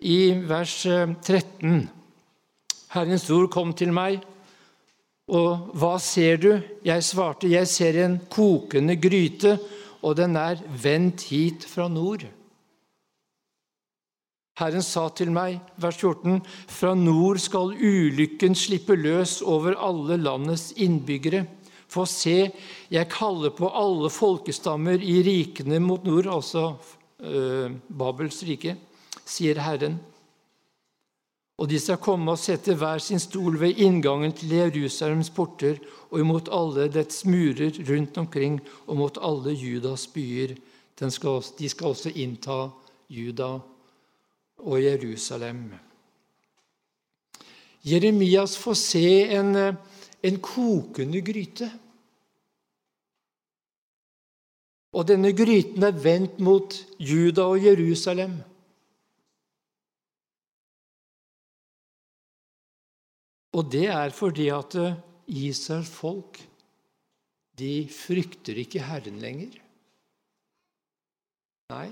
i 0.00 0.32
vers 0.48 0.78
13 0.88 1.90
Herrens 2.92 3.28
ord 3.32 3.50
kom 3.52 3.72
til 3.76 3.92
meg. 3.92 4.20
Og 5.32 5.76
hva 5.78 5.94
ser 6.02 6.40
du? 6.40 6.50
Jeg 6.84 7.04
svarte, 7.04 7.48
jeg 7.48 7.68
ser 7.68 8.00
en 8.04 8.18
kokende 8.32 8.98
gryte, 9.00 9.58
og 10.02 10.16
den 10.18 10.36
er 10.36 10.60
vendt 10.82 11.28
hit 11.30 11.64
fra 11.68 11.86
nord. 11.88 12.24
Herren 14.62 14.84
sa 14.86 15.08
til 15.10 15.32
meg, 15.34 15.58
vers 15.82 15.98
14, 15.98 16.38
fra 16.70 16.92
nord 16.94 17.40
skal 17.42 17.74
ulykken 17.74 18.54
slippe 18.54 18.94
løs 18.94 19.40
over 19.42 19.74
alle 19.74 20.20
landets 20.22 20.70
innbyggere. 20.78 21.42
For 21.92 22.08
se, 22.08 22.46
jeg 22.88 23.10
kaller 23.12 23.52
på 23.52 23.68
alle 23.68 24.08
folkestammer 24.12 25.02
i 25.02 25.18
rikene 25.26 25.82
mot 25.82 26.06
nord, 26.06 26.30
altså 26.30 26.70
øh, 27.20 27.74
Babels 27.90 28.40
rike, 28.48 28.78
sier 29.26 29.60
Herren 29.60 29.98
og 31.62 31.68
de 31.70 31.78
skal 31.78 32.00
komme 32.02 32.32
og 32.32 32.40
sette 32.42 32.74
hver 32.74 32.98
sin 32.98 33.20
stol 33.22 33.54
ved 33.60 33.78
inngangen 33.84 34.32
til 34.34 34.54
Jerusalems 34.56 35.30
porter 35.30 35.76
og 36.10 36.18
imot 36.18 36.48
alle 36.50 36.88
dets 36.90 37.22
murer 37.28 37.76
rundt 37.86 38.18
omkring 38.18 38.56
og 38.88 38.96
mot 38.98 39.20
alle 39.22 39.54
Judas 39.54 40.08
byer. 40.10 40.56
De 40.98 41.10
skal 41.12 41.86
også 41.86 42.10
innta 42.18 42.64
Juda 43.12 43.60
og 44.62 44.82
Jerusalem. 44.82 45.72
Jeremias 47.82 48.54
får 48.58 48.78
se 48.78 49.06
en, 49.34 49.56
en 50.22 50.38
kokende 50.38 51.22
gryte. 51.26 51.68
Og 54.92 55.08
denne 55.08 55.32
gryten 55.34 55.82
er 55.82 55.98
vendt 56.04 56.38
mot 56.44 56.76
Juda 57.00 57.48
og 57.48 57.64
Jerusalem. 57.64 58.36
Og 63.52 63.68
det 63.72 63.86
er 63.92 64.14
fordi 64.16 64.48
at 64.52 64.76
Israels 65.26 65.90
folk 65.92 66.38
de 67.58 67.88
frykter 67.92 68.56
ikke 68.62 68.80
Herren 68.84 69.18
lenger. 69.20 69.58
Nei. 71.72 71.90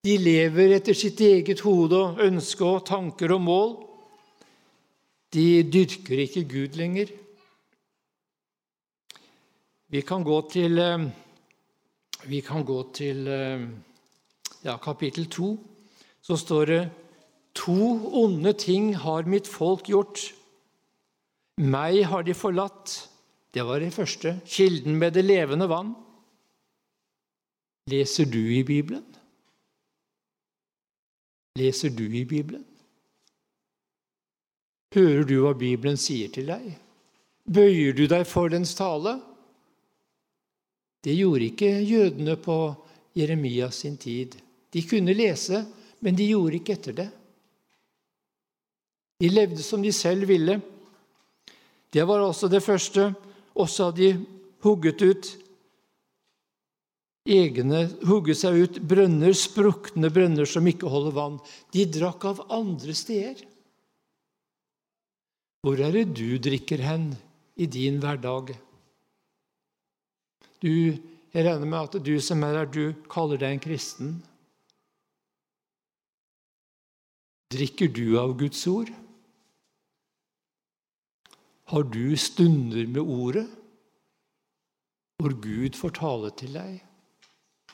De 0.00 0.16
lever 0.16 0.72
etter 0.78 0.96
sitt 0.96 1.20
eget 1.20 1.60
hode 1.60 1.98
og 1.98 2.20
ønske 2.24 2.64
og 2.64 2.86
tanker 2.88 3.34
og 3.34 3.42
mål. 3.44 3.72
De 5.36 5.60
dyrker 5.68 6.22
ikke 6.24 6.46
Gud 6.48 6.78
lenger. 6.80 7.10
Vi 9.92 10.00
kan 10.00 10.24
gå 10.24 10.38
til, 10.48 10.78
eh, 10.78 12.40
kan 12.46 12.64
gå 12.64 12.92
til 12.94 13.28
eh, 13.28 13.68
ja, 14.64 14.76
kapittel 14.78 15.26
to. 15.26 15.58
Så 16.22 16.36
står 16.36 16.64
det 16.64 16.90
To 17.54 18.22
onde 18.24 18.52
ting 18.52 18.96
har 18.96 19.26
mitt 19.26 19.46
folk 19.46 19.84
gjort. 19.84 20.32
Meg 21.58 22.06
har 22.06 22.22
de 22.22 22.32
forlatt. 22.32 23.08
Det 23.52 23.66
var 23.66 23.80
det 23.80 23.92
første. 23.92 24.40
Kilden 24.46 24.96
med 24.96 25.12
det 25.12 25.24
levende 25.24 25.68
vann. 25.68 25.94
Leser 27.90 28.24
du 28.24 28.38
i 28.38 28.62
Bibelen? 28.62 29.04
Leser 31.58 31.90
du 31.90 32.04
i 32.06 32.24
Bibelen? 32.24 32.64
Hører 34.94 35.26
du 35.26 35.36
hva 35.42 35.54
Bibelen 35.54 35.98
sier 35.98 36.30
til 36.34 36.50
deg? 36.50 36.66
Bøyer 37.50 37.94
du 37.94 38.04
deg 38.10 38.26
for 38.26 38.50
dens 38.50 38.74
tale? 38.78 39.16
Det 41.00 41.14
gjorde 41.16 41.46
ikke 41.46 41.70
jødene 41.86 42.36
på 42.38 42.58
Jeremias 43.16 43.82
sin 43.82 43.96
tid. 43.96 44.36
De 44.70 44.82
kunne 44.86 45.14
lese, 45.16 45.64
men 46.00 46.18
de 46.18 46.28
gjorde 46.30 46.58
ikke 46.60 46.76
etter 46.76 46.96
det. 47.00 47.08
De 49.20 49.30
levde 49.30 49.62
som 49.62 49.82
de 49.82 49.92
selv 49.92 50.28
ville. 50.30 50.60
Det 51.92 52.06
var 52.06 52.22
også 52.24 52.48
det 52.48 52.62
første. 52.62 53.10
Og 53.54 53.68
så 53.68 53.90
hadde 53.90 54.02
de 54.02 54.26
hugget 54.62 55.02
ut 55.02 55.30
egne, 57.28 57.84
hugget 58.06 58.40
seg 58.40 58.58
ut 58.64 58.80
brønner, 58.88 59.34
sprukne 59.36 60.10
brønner 60.12 60.48
som 60.48 60.66
ikke 60.66 60.90
holder 60.90 61.16
vann. 61.16 61.38
De 61.74 61.84
drakk 61.86 62.24
av 62.32 62.44
andre 62.52 62.94
steder. 62.96 63.44
Hvor 65.60 65.80
er 65.84 65.92
det 65.92 66.06
du 66.16 66.38
drikker 66.40 66.80
hen 66.80 67.10
i 67.60 67.68
din 67.68 68.00
hverdag? 68.00 68.54
Du, 70.60 70.72
jeg 71.32 71.44
regner 71.44 71.68
med 71.68 71.80
at 71.80 72.00
du 72.04 72.14
som 72.24 72.42
er 72.44 72.62
her, 72.62 72.68
du 72.68 72.96
kaller 73.12 73.40
deg 73.40 73.56
en 73.56 73.62
kristen. 73.62 74.18
Drikker 77.50 77.90
du 77.92 78.18
av 78.20 78.36
Guds 78.40 78.62
ord? 78.70 78.92
Har 81.70 81.84
du 81.86 82.16
stunder 82.18 82.86
med 82.86 83.02
Ordet, 83.02 83.46
hvor 85.20 85.34
Gud 85.42 85.76
får 85.78 85.92
tale 86.00 86.30
til 86.38 86.56
deg, 86.56 86.80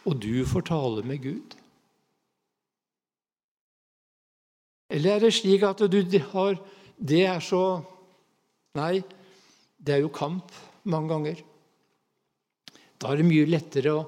og 0.07 0.19
du 0.23 0.45
får 0.47 0.69
tale 0.71 1.03
med 1.07 1.23
Gud? 1.25 1.57
Eller 4.93 5.17
er 5.17 5.27
det 5.27 5.35
slik 5.35 5.65
at 5.67 5.83
du 5.83 6.19
har 6.33 6.59
Det 6.97 7.25
er 7.27 7.41
så 7.41 7.83
Nei, 8.77 9.01
det 9.81 9.95
er 9.95 10.03
jo 10.05 10.13
kamp 10.13 10.53
mange 10.85 11.09
ganger. 11.09 11.39
Da 13.01 13.09
er 13.09 13.17
det 13.17 13.25
mye 13.25 13.47
lettere 13.49 13.95
å 13.97 14.03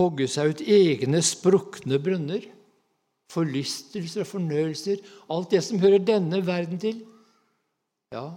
hogge 0.00 0.26
seg 0.26 0.50
ut 0.50 0.62
egne 0.66 1.20
sprukne 1.22 2.00
brønner. 2.02 2.42
Forlystelser 3.30 4.24
og 4.24 4.30
fornøyelser. 4.32 4.98
Alt 5.30 5.54
det 5.54 5.62
som 5.62 5.78
hører 5.78 6.02
denne 6.02 6.42
verden 6.42 6.82
til. 6.82 7.04
Ja, 8.10 8.32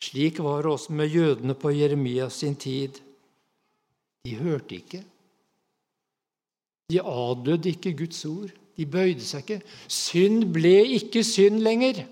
Slik 0.00 0.38
var 0.40 0.62
det 0.64 0.72
også 0.72 0.92
med 0.96 1.12
jødene 1.12 1.54
på 1.54 1.70
Jeremias 1.76 2.40
sin 2.40 2.54
tid. 2.56 2.96
De 4.24 4.36
hørte 4.36 4.78
ikke. 4.78 5.02
De 6.90 7.02
adlød 7.02 7.68
ikke 7.70 7.94
Guds 8.02 8.24
ord. 8.26 8.54
De 8.76 8.86
bøyde 8.88 9.24
seg 9.24 9.44
ikke. 9.44 9.60
Synd 9.86 10.48
ble 10.54 10.74
ikke 10.96 11.22
synd 11.26 11.60
lenger. 11.64 12.02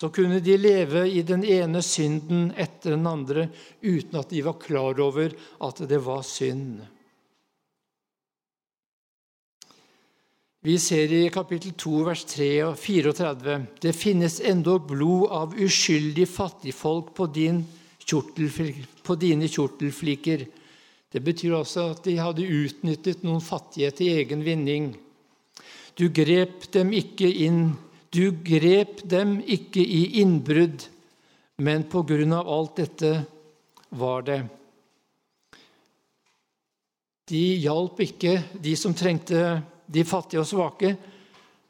Så 0.00 0.08
kunne 0.08 0.40
de 0.40 0.56
leve 0.56 1.04
i 1.12 1.20
den 1.26 1.42
ene 1.44 1.82
synden 1.84 2.48
etter 2.56 2.94
den 2.94 3.08
andre 3.08 3.50
uten 3.84 4.16
at 4.16 4.30
de 4.32 4.40
var 4.46 4.56
klar 4.62 4.96
over 5.04 5.34
at 5.66 5.82
det 5.90 6.00
var 6.06 6.22
synd. 6.24 6.80
Vi 10.60 10.76
ser 10.76 11.12
i 11.16 11.28
kapittel 11.32 11.72
2, 11.72 11.90
vers 12.04 12.24
3 12.28 12.48
og 12.66 12.74
34.: 12.76 13.54
Det 13.80 13.94
finnes 13.96 14.40
endog 14.44 14.88
blod 14.88 15.30
av 15.32 15.54
uskyldige 15.56 16.28
fattigfolk 16.28 17.14
på, 17.16 17.26
din 17.32 17.62
på 19.04 19.16
dine 19.16 19.48
kjortelfliker. 19.48 20.44
Det 21.10 21.20
betyr 21.26 21.58
også 21.58 21.90
at 21.92 22.04
de 22.06 22.16
hadde 22.20 22.46
utnyttet 22.46 23.24
noen 23.26 23.42
fattige 23.42 23.90
til 23.98 24.20
egen 24.20 24.44
vinning. 24.46 24.92
Du 25.98 26.06
grep 26.14 26.68
dem 26.72 26.92
ikke 26.94 27.28
inn 27.46 27.64
du 28.10 28.32
grep 28.42 29.04
dem 29.06 29.36
ikke 29.46 29.82
i 29.82 30.18
innbrudd, 30.18 30.82
men 31.62 31.84
på 31.86 32.02
grunn 32.02 32.34
av 32.34 32.48
alt 32.50 32.80
dette 32.80 33.10
var 33.94 34.24
det. 34.26 34.40
De 37.30 37.42
hjalp 37.62 38.02
ikke 38.02 38.32
de 38.58 38.74
som 38.74 38.96
trengte 38.98 39.60
de 39.86 40.02
fattige 40.02 40.42
og 40.42 40.48
svake, 40.50 40.90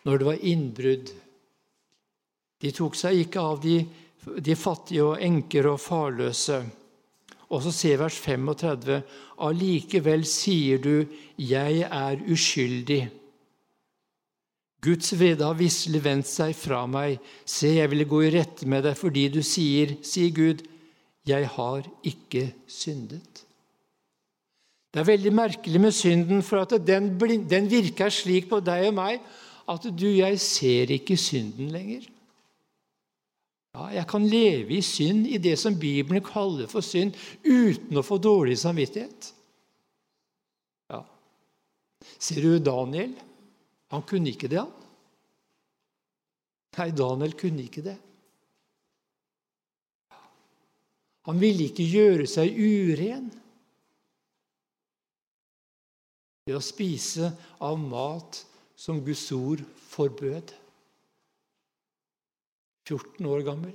når 0.08 0.16
det 0.16 0.28
var 0.30 0.46
innbrudd. 0.48 1.12
De 2.60 2.72
tok 2.72 2.96
seg 2.96 3.20
ikke 3.20 3.44
av 3.44 3.60
de, 3.60 3.76
de 4.40 4.56
fattige 4.56 5.04
og 5.10 5.20
enker 5.20 5.68
og 5.74 5.80
farløse. 5.80 6.62
Og 7.50 7.64
så 7.64 7.72
ser 7.74 7.98
vers 7.98 8.16
35.: 8.22 9.00
Allikevel 9.42 10.26
sier 10.28 10.78
du, 10.82 11.06
jeg 11.36 11.82
er 11.86 12.22
uskyldig. 12.30 13.02
Guds 14.80 15.12
vrede 15.12 15.44
har 15.44 15.58
visselig 15.58 16.00
vendt 16.04 16.28
seg 16.30 16.54
fra 16.56 16.86
meg. 16.88 17.18
Se, 17.44 17.74
jeg 17.76 17.90
ville 17.92 18.08
gå 18.08 18.22
i 18.24 18.32
rette 18.32 18.68
med 18.70 18.86
deg 18.86 18.96
fordi 18.96 19.26
du 19.34 19.42
sier, 19.44 19.98
sier 20.06 20.32
Gud, 20.32 20.62
jeg 21.28 21.50
har 21.56 21.84
ikke 22.06 22.46
syndet. 22.70 23.44
Det 24.90 25.02
er 25.02 25.10
veldig 25.10 25.32
merkelig 25.36 25.80
med 25.82 25.94
synden, 25.94 26.40
for 26.42 26.64
at 26.64 26.72
den, 26.86 27.12
den 27.50 27.68
virker 27.70 28.10
slik 28.10 28.48
på 28.50 28.58
deg 28.64 28.88
og 28.88 28.96
meg 28.96 29.20
at 29.70 29.84
du, 29.94 30.08
jeg 30.08 30.40
ser 30.42 30.90
ikke 30.96 31.18
synden 31.20 31.70
lenger. 31.70 32.08
Ja, 33.70 33.86
jeg 33.94 34.06
kan 34.10 34.26
leve 34.26 34.74
i 34.74 34.82
synd, 34.82 35.28
i 35.30 35.38
det 35.38 35.54
som 35.60 35.78
Bibelen 35.78 36.24
kaller 36.26 36.66
for 36.70 36.82
synd, 36.82 37.14
uten 37.46 38.00
å 38.00 38.02
få 38.06 38.18
dårlig 38.18 38.58
samvittighet. 38.58 39.30
Ja. 40.90 41.04
Ser 42.18 42.42
du 42.42 42.58
Daniel? 42.58 43.14
Han 43.94 44.02
kunne 44.06 44.32
ikke 44.32 44.50
det, 44.50 44.62
han. 44.62 44.76
Nei, 46.80 46.90
Daniel 46.96 47.34
kunne 47.36 47.66
ikke 47.66 47.82
det. 47.84 47.96
Han 51.28 51.40
ville 51.42 51.66
ikke 51.68 51.84
gjøre 51.84 52.26
seg 52.30 52.56
uren 52.56 53.26
ved 56.48 56.56
å 56.56 56.62
spise 56.64 57.28
av 57.62 57.76
mat 57.78 58.40
som 58.80 59.02
Guds 59.04 59.26
ord 59.36 59.60
forbød. 59.90 60.54
14 62.88 63.26
år 63.26 63.44
gammel. 63.46 63.74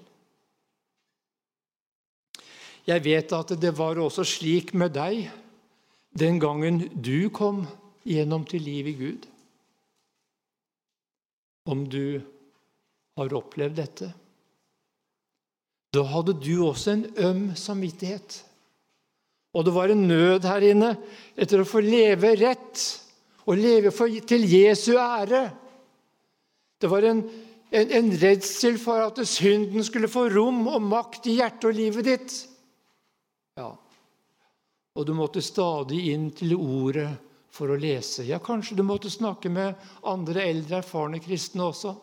Jeg 2.86 3.02
vet 3.06 3.34
at 3.34 3.56
det 3.58 3.74
var 3.78 3.98
også 3.98 4.26
slik 4.28 4.74
med 4.78 4.94
deg 4.94 5.26
den 6.16 6.38
gangen 6.40 6.84
du 6.94 7.30
kom 7.34 7.66
gjennom 8.06 8.46
til 8.48 8.64
liv 8.64 8.92
i 8.92 8.98
Gud 9.00 9.26
om 11.66 11.82
du 11.90 12.22
har 13.18 13.34
opplevd 13.34 13.80
dette. 13.80 14.12
Da 15.96 16.04
hadde 16.12 16.36
du 16.38 16.60
også 16.66 16.94
en 16.94 17.06
øm 17.18 17.46
samvittighet. 17.58 18.44
Og 19.56 19.66
det 19.66 19.74
var 19.74 19.90
en 19.90 20.08
nød 20.08 20.46
her 20.46 20.66
inne 20.68 20.92
etter 21.40 21.64
å 21.64 21.68
få 21.68 21.82
leve 21.82 22.36
rett 22.38 22.84
og 23.46 23.58
leve 23.58 23.94
for, 23.96 24.12
til 24.28 24.46
Jesu 24.50 24.94
ære. 25.00 25.46
Det 26.82 26.92
var 26.92 27.08
en, 27.08 27.24
en, 27.76 27.92
en 28.00 28.12
redsel 28.22 28.78
for 28.82 29.04
at 29.04 29.20
synden 29.28 29.84
skulle 29.84 30.10
få 30.12 30.28
rom 30.34 30.66
og 30.72 30.84
makt 30.84 31.28
i 31.32 31.38
hjertet 31.40 31.70
og 31.70 31.78
livet 31.78 32.08
ditt. 32.08 32.36
Ja. 33.60 33.72
Og 34.96 35.08
du 35.08 35.14
måtte 35.18 35.44
stadig 35.44 36.06
inn 36.14 36.30
til 36.36 36.56
ordet 36.56 37.10
for 37.56 37.72
å 37.72 37.80
lese. 37.80 38.26
Ja, 38.28 38.40
kanskje 38.44 38.78
du 38.80 38.84
måtte 38.88 39.12
snakke 39.12 39.52
med 39.52 39.76
andre 40.08 40.44
eldre, 40.48 40.80
erfarne 40.82 41.22
kristne 41.24 41.68
også. 41.68 41.94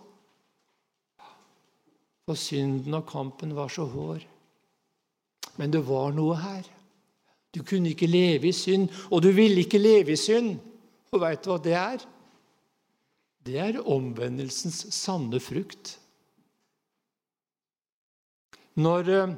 For 2.28 2.38
synden 2.38 2.94
og 2.96 3.08
kampen 3.08 3.56
var 3.56 3.72
så 3.72 3.88
hår. 3.88 4.22
Men 5.58 5.72
det 5.72 5.82
var 5.88 6.12
noe 6.16 6.37
her. 6.40 6.68
Du 7.52 7.61
kunne 7.68 7.92
ikke 7.92 8.08
leve 8.08 8.48
i 8.48 8.56
synd, 8.56 8.88
og 9.12 9.20
du 9.24 9.28
ville 9.37 9.64
ikke 9.64 9.80
leve 9.80 10.14
i 10.14 10.20
synd. 10.20 10.54
Og 11.12 11.20
veit 11.20 11.42
du 11.44 11.50
hva 11.52 11.58
det 11.61 11.74
er? 11.76 12.04
Det 13.42 13.59
er 13.59 13.81
omvendelsens 13.83 14.85
sanne 14.94 15.40
frukt. 15.42 15.96
Når 18.78 19.09
eh, 19.12 19.33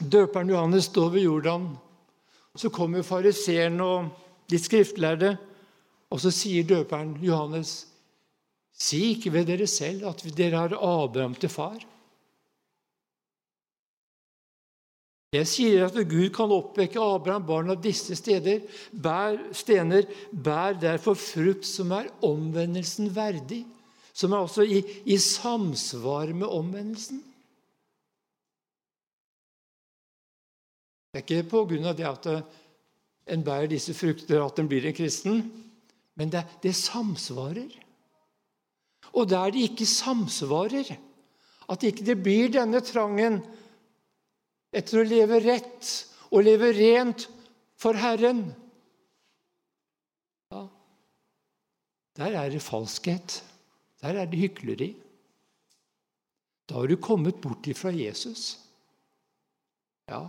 døperen 0.00 0.52
Johannes 0.52 0.90
står 0.90 1.14
ved 1.14 1.24
Jordan, 1.24 1.70
så 2.56 2.70
kommer 2.70 3.06
fariseeren 3.06 3.80
og 3.80 4.10
de 4.50 4.58
skriftlærde. 4.58 5.36
Og 6.10 6.20
så 6.20 6.32
sier 6.34 6.66
døperen 6.66 7.14
Johannes, 7.22 7.86
si 8.74 9.14
ikke 9.14 9.32
ved 9.34 9.48
dere 9.50 9.66
selv 9.70 10.08
at 10.10 10.24
dere 10.36 10.58
har 10.58 10.76
Abraham 10.76 11.34
til 11.38 11.52
far. 11.52 11.78
Jeg 15.30 15.46
sier 15.46 15.84
at 15.86 15.94
Gud 16.10 16.32
kan 16.34 16.50
oppvekke 16.50 16.98
Abraham, 16.98 17.44
barn 17.46 17.70
av 17.70 17.78
disse 17.82 18.16
steder, 18.18 18.64
bær, 18.90 19.36
stener. 19.54 20.08
Bær 20.34 20.74
derfor 20.82 21.14
frukt 21.14 21.68
som 21.68 21.92
er 21.94 22.08
omvendelsen 22.26 23.12
verdig, 23.14 23.60
som 24.10 24.34
er 24.34 24.42
også 24.42 24.66
i, 24.66 24.80
i 25.06 25.18
samsvar 25.22 26.32
med 26.34 26.50
omvendelsen. 26.50 27.22
Det 31.10 31.20
er 31.20 31.24
ikke 31.26 31.50
på 31.52 31.62
grunn 31.70 31.86
av 31.90 31.94
det 31.98 32.08
at 32.10 32.26
en 33.30 33.46
bærer 33.46 33.70
disse 33.70 33.94
frukter, 33.94 34.42
at 34.42 34.58
en 34.58 34.70
blir 34.70 34.90
en 34.90 34.98
kristen. 34.98 35.40
Men 36.18 36.34
det, 36.34 36.42
det 36.62 36.74
samsvarer. 36.74 37.70
Og 39.14 39.30
der 39.30 39.54
det 39.54 39.70
ikke 39.70 39.86
samsvarer, 39.86 40.90
at 41.70 41.86
ikke 41.86 42.06
det 42.06 42.18
blir 42.18 42.50
denne 42.50 42.82
trangen 42.82 43.38
etter 44.72 45.00
å 45.00 45.06
leve 45.06 45.40
rett 45.42 45.92
og 46.30 46.44
leve 46.46 46.70
rent 46.76 47.26
for 47.80 47.98
Herren 47.98 48.44
ja, 50.52 50.64
Der 52.20 52.36
er 52.42 52.50
det 52.52 52.62
falskhet. 52.62 53.40
Der 54.00 54.18
er 54.22 54.28
det 54.30 54.40
hykleri. 54.40 54.92
Da 56.68 56.78
har 56.78 56.90
du 56.90 56.96
kommet 57.02 57.40
bort 57.42 57.66
ifra 57.68 57.90
Jesus. 57.94 58.58
Ja, 60.10 60.28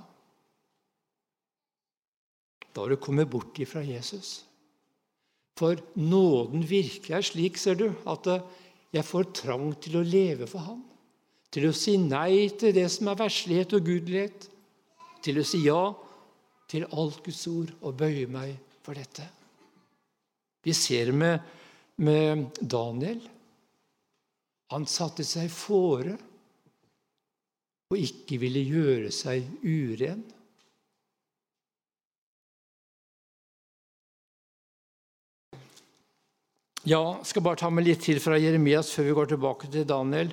da 2.74 2.82
har 2.82 2.90
du 2.90 2.98
kommet 2.98 3.30
bort 3.30 3.60
ifra 3.60 3.84
Jesus. 3.84 4.42
For 5.60 5.80
nåden 6.00 6.64
virker 6.68 7.18
er 7.18 7.26
slik, 7.26 7.60
ser 7.60 7.76
du, 7.78 7.90
at 8.08 8.28
jeg 8.92 9.06
får 9.08 9.32
trang 9.44 9.74
til 9.84 10.00
å 10.00 10.06
leve 10.08 10.48
for 10.50 10.64
Han. 10.66 10.80
Til 11.52 11.68
å 11.68 11.74
si 11.76 11.98
nei 12.00 12.48
til 12.56 12.74
det 12.76 12.88
som 12.94 13.10
er 13.12 13.20
verslighet 13.20 13.76
og 13.76 13.86
gudelighet. 13.86 14.48
Til 15.22 15.42
å 15.42 15.46
si 15.46 15.66
ja 15.66 15.84
til 16.72 16.88
alt 16.96 17.20
Guds 17.26 17.44
ord 17.52 17.72
og 17.84 17.98
bøye 18.00 18.28
meg 18.32 18.56
for 18.86 18.96
dette. 18.96 19.26
Vi 20.64 20.74
ser 20.78 21.12
med, 21.12 21.42
med 22.00 22.62
Daniel. 22.62 23.20
Han 24.72 24.88
satte 24.88 25.26
seg 25.28 25.52
fore 25.52 26.16
og 27.92 28.00
ikke 28.00 28.38
ville 28.40 28.62
gjøre 28.64 29.10
seg 29.12 29.44
uren. 29.68 30.22
Ja, 36.88 37.20
skal 37.28 37.44
bare 37.46 37.60
ta 37.62 37.68
med 37.70 37.86
litt 37.86 38.02
til 38.08 38.18
fra 38.24 38.40
Jeremias 38.42 38.90
før 38.96 39.06
vi 39.10 39.18
går 39.20 39.34
tilbake 39.34 39.68
til 39.70 39.84
Daniel. 39.86 40.32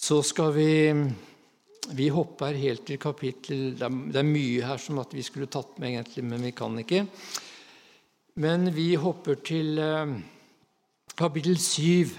Så 0.00 0.22
skal 0.22 0.52
vi 0.56 0.70
Vi 1.92 2.08
hopper 2.08 2.56
helt 2.56 2.86
til 2.88 3.00
kapittel 3.00 3.74
Det 3.76 3.84
er 4.16 4.26
mye 4.26 4.64
her 4.64 4.80
som 4.80 5.00
at 5.02 5.12
vi 5.12 5.24
skulle 5.26 5.50
tatt 5.50 5.76
med, 5.78 5.92
egentlig, 5.92 6.24
men 6.24 6.44
vi 6.44 6.52
kan 6.56 6.78
ikke. 6.78 7.04
Men 8.40 8.70
vi 8.72 8.94
hopper 8.94 9.40
til 9.44 9.78
eh, 9.82 10.12
kapittel 11.18 11.58
syv. 11.58 12.14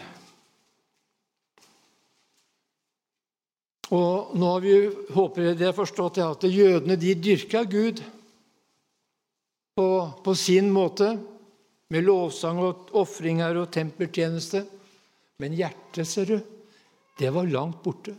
Og 3.96 4.36
nå 4.38 4.52
har 4.54 4.62
vi, 4.66 4.76
håper 5.16 5.54
det 5.56 5.70
har 5.70 5.78
forstått 5.78 6.20
at 6.24 6.46
jødene 6.52 7.00
de 7.00 7.16
dyrka 7.16 7.64
Gud 7.64 8.04
på, 9.76 9.88
på 10.24 10.36
sin 10.36 10.70
måte, 10.72 11.16
med 11.92 12.06
lovsang 12.06 12.60
og 12.62 12.92
ofringer 13.02 13.64
og 13.64 13.72
tempeltjeneste. 13.74 14.66
Men 15.42 15.56
hjertet, 15.58 16.08
ser 16.08 16.30
du, 16.30 16.38
det 17.22 17.32
var 17.34 17.50
langt 17.50 17.80
borte. 17.86 18.16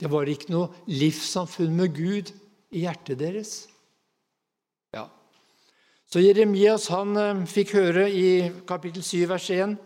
Det 0.00 0.08
var 0.08 0.30
ikke 0.30 0.54
noe 0.54 0.70
livssamfunn 0.88 1.74
med 1.76 1.92
Gud 1.96 2.30
i 2.72 2.86
hjertet 2.86 3.18
deres. 3.20 3.52
Ja. 4.94 5.08
Så 6.08 6.22
Jeremias 6.22 6.88
han 6.94 7.18
eh, 7.18 7.46
fikk 7.50 7.74
høre 7.76 8.06
i 8.08 8.28
kapittel 8.66 9.04
7, 9.04 9.26
vers 9.34 9.50
1 9.54 9.78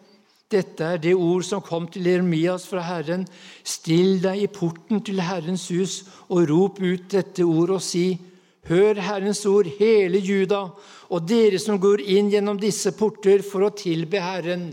dette 0.54 0.84
er 0.84 1.00
det 1.00 1.14
ord 1.16 1.42
som 1.46 1.62
kom 1.64 1.86
til 1.90 2.06
Jeremias 2.06 2.66
fra 2.68 2.82
Herren. 2.84 3.24
Still 3.64 4.20
deg 4.22 4.44
i 4.44 4.50
porten 4.52 5.00
til 5.04 5.22
Herrens 5.24 5.66
hus 5.72 6.02
og 6.28 6.50
rop 6.50 6.80
ut 6.84 7.08
dette 7.10 7.46
ord 7.46 7.74
og 7.78 7.82
si:" 7.82 8.18
Hør 8.64 8.96
Herrens 8.96 9.42
ord, 9.44 9.66
hele 9.78 10.16
Juda, 10.24 10.70
og 11.12 11.26
dere 11.28 11.58
som 11.60 11.76
går 11.76 12.00
inn 12.00 12.30
gjennom 12.32 12.56
disse 12.56 12.94
porter 12.96 13.42
for 13.44 13.66
å 13.66 13.74
tilbe 13.76 14.22
Herren. 14.24 14.70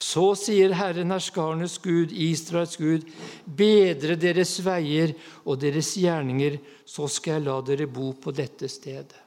Så 0.00 0.30
sier 0.38 0.72
Herren 0.72 1.12
herskarnes 1.12 1.76
Gud, 1.84 2.12
Israels 2.12 2.78
Gud, 2.80 3.04
bedre 3.44 4.16
deres 4.16 4.54
veier 4.64 5.12
og 5.44 5.60
deres 5.60 5.92
gjerninger, 6.00 6.56
så 6.88 7.04
skal 7.08 7.36
jeg 7.36 7.46
la 7.46 7.58
dere 7.64 7.88
bo 7.90 8.14
på 8.16 8.32
dette 8.32 8.70
stedet. 8.72 9.18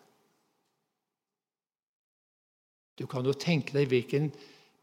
Du 2.98 3.06
kan 3.10 3.26
jo 3.26 3.34
tenke 3.38 3.74
deg 3.78 3.90
hvilken 3.90 4.32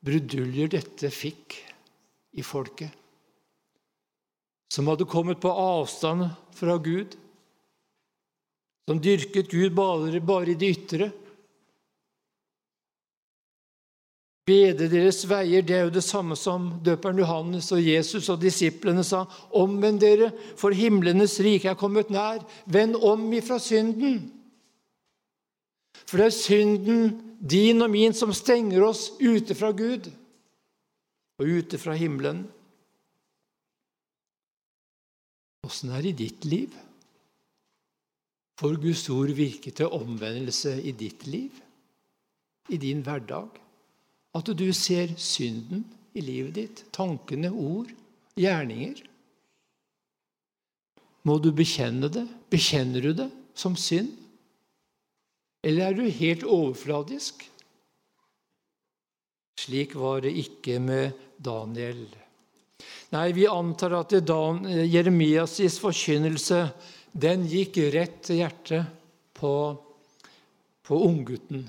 bruduljer 0.02 0.70
dette 0.70 1.10
fikk 1.14 1.58
i 2.38 2.42
folket. 2.46 2.90
Som 4.70 4.86
hadde 4.90 5.08
kommet 5.10 5.40
på 5.42 5.50
avstand 5.50 6.28
fra 6.54 6.76
Gud. 6.78 7.16
Som 8.86 9.02
dyrket 9.02 9.50
Gud 9.50 9.74
bare, 9.74 10.22
bare 10.22 10.54
i 10.54 10.58
det 10.58 10.70
ytre. 10.78 11.10
Bede 14.50 14.88
deres 14.90 15.22
veier, 15.30 15.62
det 15.62 15.76
er 15.76 15.84
jo 15.86 15.92
det 15.94 16.02
samme 16.02 16.34
som 16.38 16.72
døperen 16.82 17.20
Johannes 17.22 17.68
og 17.76 17.84
Jesus 17.84 18.26
og 18.32 18.40
disiplene 18.42 19.04
sa. 19.06 19.22
Omvend 19.54 20.02
dere, 20.02 20.32
for 20.58 20.74
himlenes 20.74 21.36
rike 21.44 21.70
er 21.70 21.78
kommet 21.78 22.10
nær. 22.10 22.42
Vend 22.66 22.98
om 22.98 23.28
ifra 23.36 23.60
synden. 23.62 24.24
For 26.02 26.18
det 26.18 26.26
er 26.26 26.34
synden 26.34 27.12
din 27.38 27.84
og 27.84 27.92
min 27.94 28.16
som 28.16 28.34
stenger 28.34 28.82
oss 28.88 29.12
ute 29.20 29.54
fra 29.54 29.70
Gud 29.70 30.10
og 31.38 31.46
ute 31.46 31.78
fra 31.78 31.94
himmelen. 31.94 32.42
Åssen 35.64 35.94
er 35.94 36.02
det 36.02 36.10
i 36.16 36.20
ditt 36.26 36.50
liv? 36.50 36.74
Får 38.60 38.76
Guds 38.82 39.06
ord 39.14 39.30
virke 39.38 39.70
til 39.70 39.94
omvendelse 39.94 40.74
i 40.82 40.92
ditt 40.92 41.28
liv, 41.30 41.54
i 42.68 42.76
din 42.80 43.04
hverdag? 43.06 43.69
At 44.36 44.50
du 44.54 44.68
ser 44.76 45.14
synden 45.18 45.84
i 46.14 46.22
livet 46.22 46.54
ditt, 46.58 46.84
tankene, 46.94 47.50
ord, 47.50 47.90
gjerninger? 48.38 49.02
Må 51.26 51.36
du 51.42 51.50
bekjenne 51.52 52.08
det? 52.12 52.26
Bekjenner 52.50 53.04
du 53.04 53.12
det 53.16 53.28
som 53.58 53.76
synd? 53.76 54.12
Eller 55.66 55.90
er 55.90 55.98
du 55.98 56.06
helt 56.08 56.46
overfladisk? 56.46 57.44
Slik 59.60 59.92
var 59.98 60.22
det 60.24 60.32
ikke 60.40 60.78
med 60.80 61.18
Daniel. 61.36 62.06
Nei, 63.12 63.26
vi 63.36 63.44
antar 63.50 63.98
at 63.98 64.14
Dan, 64.24 64.62
Jeremias' 64.88 65.76
forkynnelse 65.82 66.62
den 67.12 67.44
gikk 67.50 67.76
rett 67.92 68.22
til 68.24 68.40
hjertet 68.40 68.86
på, 69.36 69.52
på 70.86 71.00
unggutten. 71.10 71.66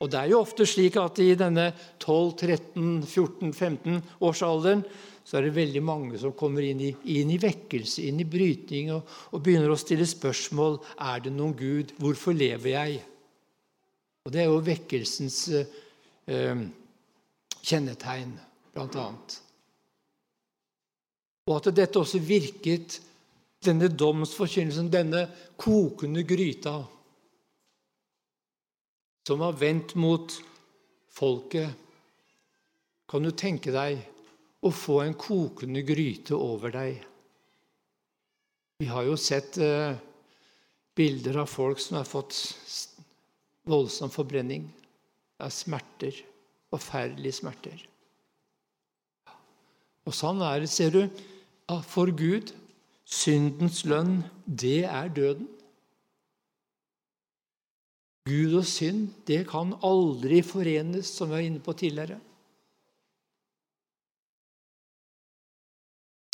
Og 0.00 0.08
det 0.08 0.16
er 0.18 0.30
jo 0.32 0.40
ofte 0.40 0.64
slik 0.68 0.96
at 0.96 1.18
i 1.20 1.34
denne 1.36 1.72
12-13-14-15-årsalderen 2.00 4.82
så 5.30 5.36
er 5.36 5.42
det 5.46 5.58
veldig 5.58 5.82
mange 5.84 6.18
som 6.18 6.32
kommer 6.34 6.62
inn 6.64 6.80
i, 6.82 6.96
inn 7.20 7.30
i 7.30 7.38
vekkelse, 7.38 8.02
inn 8.08 8.20
i 8.22 8.24
brytning, 8.26 8.92
og, 8.94 9.02
og, 9.30 9.42
begynner 9.44 9.70
å 9.70 9.76
stille 9.78 10.06
spørsmål 10.08 10.78
er 11.04 11.20
det 11.26 11.32
noen 11.36 11.54
Gud. 11.54 11.92
Hvorfor 12.00 12.32
lever 12.34 12.70
jeg? 12.72 13.02
Og 14.24 14.32
Det 14.32 14.40
er 14.42 14.48
jo 14.48 14.64
vekkelsens 14.64 15.48
eh, 15.52 16.64
kjennetegn, 17.60 18.32
blant 18.74 18.94
annet. 18.98 19.38
Og 21.50 21.56
at 21.58 21.66
dette 21.76 22.00
også 22.00 22.18
virket, 22.24 23.00
denne 23.60 23.88
domsforkynnelsen, 23.92 24.88
denne 24.92 25.26
kokende 25.60 26.22
gryta, 26.24 26.78
som 29.26 29.42
var 29.42 29.58
vendt 29.60 29.94
mot 29.94 30.34
folket. 31.12 31.70
Kan 33.10 33.26
du 33.26 33.32
tenke 33.34 33.72
deg 33.74 34.00
å 34.64 34.70
få 34.74 35.00
en 35.04 35.16
kokende 35.18 35.82
gryte 35.86 36.36
over 36.36 36.74
deg? 36.74 37.00
Vi 38.80 38.88
har 38.88 39.04
jo 39.04 39.16
sett 39.20 39.58
eh, 39.60 39.92
bilder 40.96 41.42
av 41.42 41.50
folk 41.50 41.80
som 41.82 41.98
har 41.98 42.08
fått 42.08 42.36
voldsom 43.68 44.12
forbrenning. 44.12 44.70
Det 45.36 45.48
er 45.48 45.54
smerter. 45.54 46.20
Forferdelige 46.70 47.40
smerter. 47.40 47.86
Og 50.08 50.16
sånn 50.16 50.40
er 50.46 50.62
det, 50.62 50.70
ser 50.72 50.94
du, 50.94 51.02
for 51.86 52.10
Gud. 52.16 52.54
Syndens 53.10 53.82
lønn, 53.90 54.20
det 54.46 54.84
er 54.86 55.10
døden. 55.10 55.48
Gud 58.30 58.54
og 58.60 58.66
synd, 58.68 59.08
det 59.26 59.42
kan 59.50 59.72
aldri 59.86 60.40
forenes, 60.46 61.10
som 61.10 61.30
vi 61.30 61.36
var 61.36 61.46
inne 61.46 61.62
på 61.64 61.74
tidligere. 61.74 62.20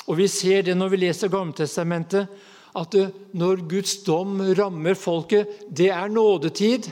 Og 0.07 0.21
Vi 0.21 0.29
ser 0.31 0.63
det 0.63 0.77
når 0.77 0.93
vi 0.93 1.03
leser 1.03 1.33
Gammeltestamentet, 1.33 2.29
at 2.77 2.95
når 3.33 3.65
Guds 3.69 3.97
dom 4.05 4.39
rammer 4.55 4.95
folket, 4.95 5.49
det 5.73 5.89
er 5.91 6.13
nådetid. 6.13 6.91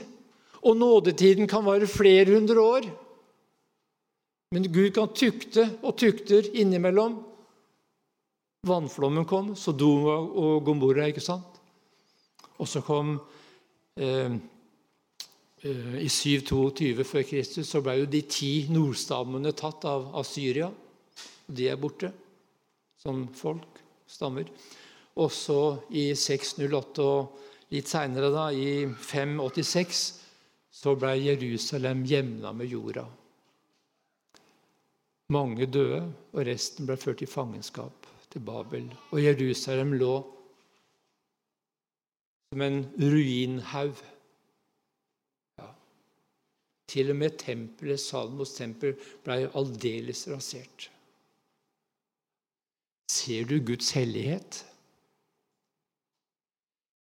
Og 0.65 0.77
nådetiden 0.81 1.47
kan 1.47 1.65
vare 1.65 1.87
flere 1.87 2.33
hundre 2.33 2.61
år. 2.61 2.89
Men 4.55 4.71
Gud 4.73 4.95
kan 4.97 5.13
tukte 5.13 5.67
og 5.83 5.97
tukter 6.01 6.47
innimellom. 6.57 7.19
Vannflommen 8.65 9.27
kom, 9.29 9.53
Sodoma 9.59 10.17
og 10.25 10.65
Gomorra, 10.65 11.11
ikke 11.11 11.21
sant? 11.21 11.61
Og 12.57 12.71
så 12.71 12.81
kom 12.87 13.19
eh, 14.01 14.39
I 15.65 16.11
722 16.13 17.07
før 17.09 17.23
Kristus 17.25 17.71
så 17.73 17.81
ble 17.81 17.97
jo 18.03 18.09
de 18.11 18.21
ti 18.29 18.67
nordstammene 18.69 19.55
tatt 19.57 19.87
av, 19.89 20.11
av 20.13 20.27
Syria. 20.29 20.69
De 21.49 21.71
er 21.73 21.81
borte 21.81 22.11
som 23.01 23.23
folk, 23.33 23.81
stammer. 24.05 24.51
Og 25.17 25.33
så 25.33 25.59
i 25.97 26.11
608 26.19 27.05
og 27.05 27.73
litt 27.73 27.89
seinere, 27.89 28.45
i 28.53 28.85
586, 28.93 30.05
så 30.75 30.95
ble 31.01 31.15
Jerusalem 31.23 32.05
jevna 32.09 32.53
med 32.53 32.69
jorda. 32.69 33.07
Mange 35.33 35.65
døde, 35.65 36.03
og 36.35 36.45
resten 36.45 36.85
ble 36.85 36.99
ført 37.01 37.25
i 37.25 37.31
fangenskap 37.31 38.09
til 38.29 38.45
Babel. 38.45 38.91
Og 39.15 39.23
Jerusalem 39.23 39.95
lå 39.97 40.17
som 42.53 42.65
en 42.67 42.83
ruinhaug. 43.01 43.97
Til 46.95 47.11
og 47.11 47.17
med 47.19 47.35
tempelet, 47.41 47.99
Salmos 47.99 48.55
tempel 48.55 48.95
ble 49.27 49.49
aldeles 49.59 50.29
rasert. 50.31 50.89
Ser 53.11 53.49
du 53.51 53.59
Guds 53.67 53.91
hellighet? 53.97 54.61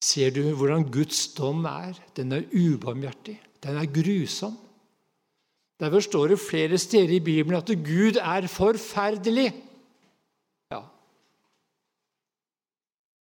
Ser 0.02 0.32
du 0.34 0.42
hvordan 0.56 0.88
Guds 0.92 1.28
dom 1.36 1.66
er? 1.68 2.00
Den 2.16 2.32
er 2.32 2.48
ubarmhjertig. 2.56 3.36
Den 3.64 3.78
er 3.78 3.92
grusom. 4.00 4.56
Derfor 5.82 6.00
står 6.00 6.28
det 6.28 6.40
flere 6.40 6.78
steder 6.78 7.16
i 7.18 7.20
Bibelen 7.20 7.58
at 7.58 7.68
Gud 7.68 8.16
er 8.22 8.48
forferdelig. 8.48 9.50
Ja. 10.72 10.82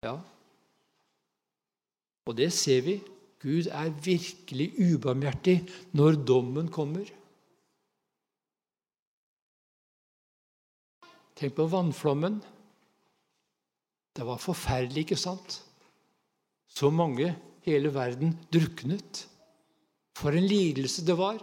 Ja. 0.03 0.15
Og 2.25 2.37
det 2.37 2.53
ser 2.53 2.81
vi. 2.81 3.01
Gud 3.43 3.69
er 3.69 3.93
virkelig 4.01 4.71
ubarmhjertig 4.81 5.59
når 5.97 6.17
dommen 6.25 6.71
kommer. 6.73 7.05
Tenk 11.37 11.53
på 11.53 11.67
vannflommen. 11.69 12.39
Det 14.17 14.25
var 14.25 14.41
forferdelig, 14.41 15.05
ikke 15.05 15.19
sant? 15.21 15.59
Så 16.65 16.89
mange 16.89 17.35
hele 17.67 17.93
verden 17.93 18.33
druknet. 18.53 19.27
For 20.17 20.33
en 20.33 20.49
lidelse 20.49 21.05
det 21.05 21.13
var. 21.19 21.37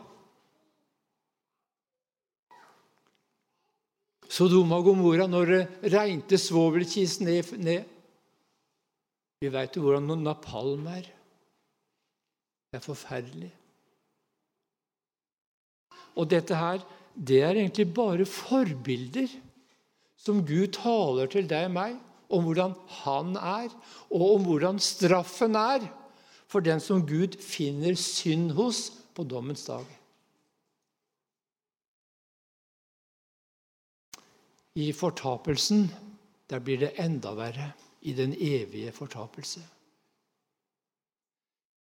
Sodoma 4.34 4.80
og 4.80 4.88
Gomorra, 4.88 5.28
når 5.30 5.50
det 5.52 5.92
regnet 5.94 6.34
svovelkis 6.42 7.20
ned, 7.22 7.54
ned. 7.62 7.84
Vi 9.38 9.52
veit 9.52 9.76
jo 9.76 9.84
hvordan 9.84 10.10
napalm 10.24 10.88
er. 10.90 11.13
Det 12.74 12.80
er 12.80 12.88
forferdelig. 12.90 13.52
Og 16.18 16.26
dette 16.26 16.56
her, 16.58 16.80
det 17.14 17.36
er 17.46 17.52
egentlig 17.54 17.84
bare 17.94 18.24
forbilder 18.26 19.30
som 20.18 20.40
Gud 20.42 20.72
taler 20.74 21.30
til 21.30 21.46
deg 21.46 21.68
og 21.68 21.76
meg 21.76 21.94
om 22.34 22.48
hvordan 22.48 22.74
han 23.04 23.36
er, 23.38 23.68
og 24.10 24.24
om 24.32 24.48
hvordan 24.48 24.80
straffen 24.82 25.54
er 25.54 25.86
for 26.50 26.66
den 26.66 26.82
som 26.82 27.04
Gud 27.06 27.36
finner 27.38 27.94
synd 27.94 28.56
hos 28.58 28.88
på 29.14 29.22
dommens 29.22 29.62
dag. 29.68 29.86
I 34.74 34.90
fortapelsen 34.90 35.86
der 36.50 36.58
blir 36.58 36.82
det 36.82 36.96
enda 36.98 37.36
verre, 37.38 37.70
i 38.02 38.18
den 38.18 38.34
evige 38.34 38.90
fortapelse. 38.92 39.62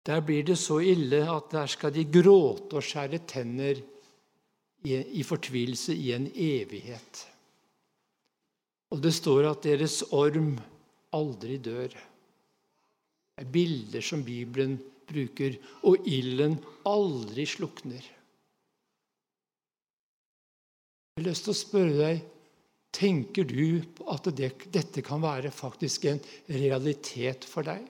Der 0.07 0.21
blir 0.21 0.43
det 0.43 0.59
så 0.59 0.81
ille 0.83 1.23
at 1.31 1.53
der 1.53 1.69
skal 1.71 1.93
de 1.95 2.05
gråte 2.11 2.79
og 2.79 2.87
skjære 2.87 3.23
tenner 3.29 3.79
i, 4.83 5.23
fortvilelse 5.23 5.95
i 5.95 6.11
en 6.17 6.27
evighet. 6.27 7.27
Og 8.93 9.03
det 9.03 9.15
står 9.15 9.47
at 9.53 9.63
deres 9.65 10.01
orm 10.11 10.57
aldri 11.15 11.61
dør. 11.63 11.93
Det 11.93 13.47
er 13.47 13.53
bilder 13.53 14.05
som 14.05 14.25
Bibelen 14.27 14.75
bruker, 15.09 15.55
og 15.87 16.03
ilden 16.09 16.59
aldri 16.89 17.47
slukner. 17.49 18.03
Jeg 21.13 21.23
har 21.23 21.29
lyst 21.29 21.47
til 21.47 21.55
å 21.55 21.63
spørre 21.63 21.97
deg 21.99 22.29
Tenker 22.93 23.47
du 23.49 23.81
at 24.13 24.27
det, 24.37 24.51
dette 24.69 25.01
kan 25.01 25.23
være 25.23 25.49
faktisk 25.49 26.05
en 26.11 26.19
realitet 26.53 27.47
for 27.49 27.65
deg? 27.65 27.87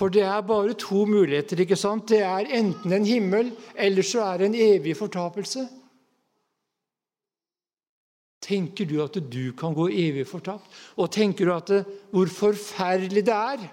For 0.00 0.08
det 0.08 0.22
er 0.24 0.40
bare 0.48 0.72
to 0.80 1.04
muligheter. 1.04 1.60
ikke 1.60 1.76
sant? 1.76 2.08
Det 2.08 2.22
er 2.24 2.48
enten 2.56 2.92
en 2.96 3.04
himmel, 3.04 3.50
eller 3.76 4.06
så 4.06 4.22
er 4.30 4.40
det 4.40 4.46
en 4.48 4.56
evig 4.56 4.94
fortapelse. 4.96 5.66
Tenker 8.40 8.88
du 8.88 8.96
at 9.04 9.18
du 9.20 9.52
kan 9.52 9.76
gå 9.76 9.90
evig 9.92 10.24
fortapt? 10.26 10.64
Og 10.96 11.12
tenker 11.12 11.44
du 11.44 11.52
at 11.52 11.68
det, 11.68 11.82
hvor 12.10 12.32
forferdelig 12.32 13.26
det 13.28 13.36
er 13.36 13.68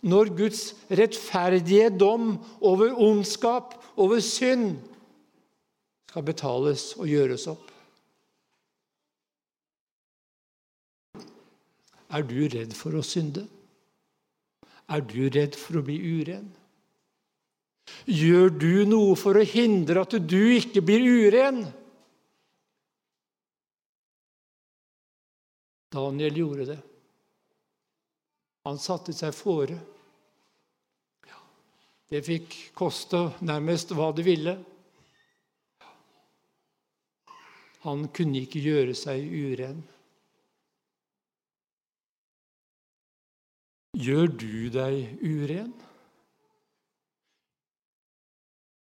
når 0.00 0.32
Guds 0.32 0.62
rettferdige 0.88 1.90
dom 1.92 2.38
over 2.64 2.94
ondskap, 2.96 3.74
over 4.00 4.22
synd, 4.24 4.78
skal 6.08 6.24
betales 6.24 6.94
og 6.96 7.12
gjøres 7.12 7.44
opp? 7.52 7.66
Er 12.08 12.24
du 12.24 12.38
redd 12.48 12.72
for 12.74 12.96
å 12.96 13.04
synde? 13.04 13.44
Er 14.90 15.04
du 15.06 15.28
redd 15.30 15.54
for 15.58 15.78
å 15.78 15.84
bli 15.86 15.98
uren? 16.18 16.48
Gjør 18.10 18.50
du 18.54 18.72
noe 18.88 19.14
for 19.18 19.38
å 19.38 19.46
hindre 19.46 20.02
at 20.02 20.16
du 20.30 20.40
ikke 20.56 20.82
blir 20.84 21.04
uren? 21.04 21.62
Daniel 25.90 26.36
gjorde 26.38 26.66
det. 26.70 26.78
Han 28.68 28.78
satte 28.78 29.14
seg 29.16 29.34
fore. 29.34 29.78
Det 32.10 32.20
fikk 32.26 32.56
koste 32.74 33.28
nærmest 33.46 33.94
hva 33.94 34.10
det 34.14 34.26
ville. 34.26 34.56
Han 37.86 38.08
kunne 38.14 38.42
ikke 38.44 38.62
gjøre 38.62 38.94
seg 38.98 39.22
uren. 39.24 39.78
Gjør 43.98 44.28
du 44.38 44.68
deg 44.70 45.18
uren? 45.22 45.72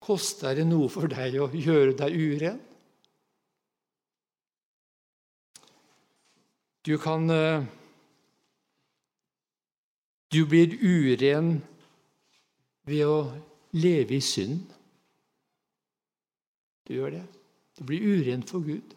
Koster 0.05 0.57
det 0.59 0.67
noe 0.69 0.91
for 0.93 1.09
deg 1.09 1.39
å 1.41 1.49
gjøre 1.55 1.95
deg 1.97 2.17
uren? 2.17 2.61
Du 6.85 6.97
kan 7.01 7.29
eh, 7.31 7.65
Du 10.31 10.45
blir 10.47 10.77
uren 10.79 11.57
ved 12.87 13.03
å 13.03 13.19
leve 13.75 14.15
i 14.15 14.23
synd. 14.23 14.63
Du 16.87 16.95
gjør 16.95 17.17
det. 17.17 17.25
Du 17.75 17.83
blir 17.89 18.05
uren 18.05 18.45
for 18.47 18.63
Gud. 18.63 18.95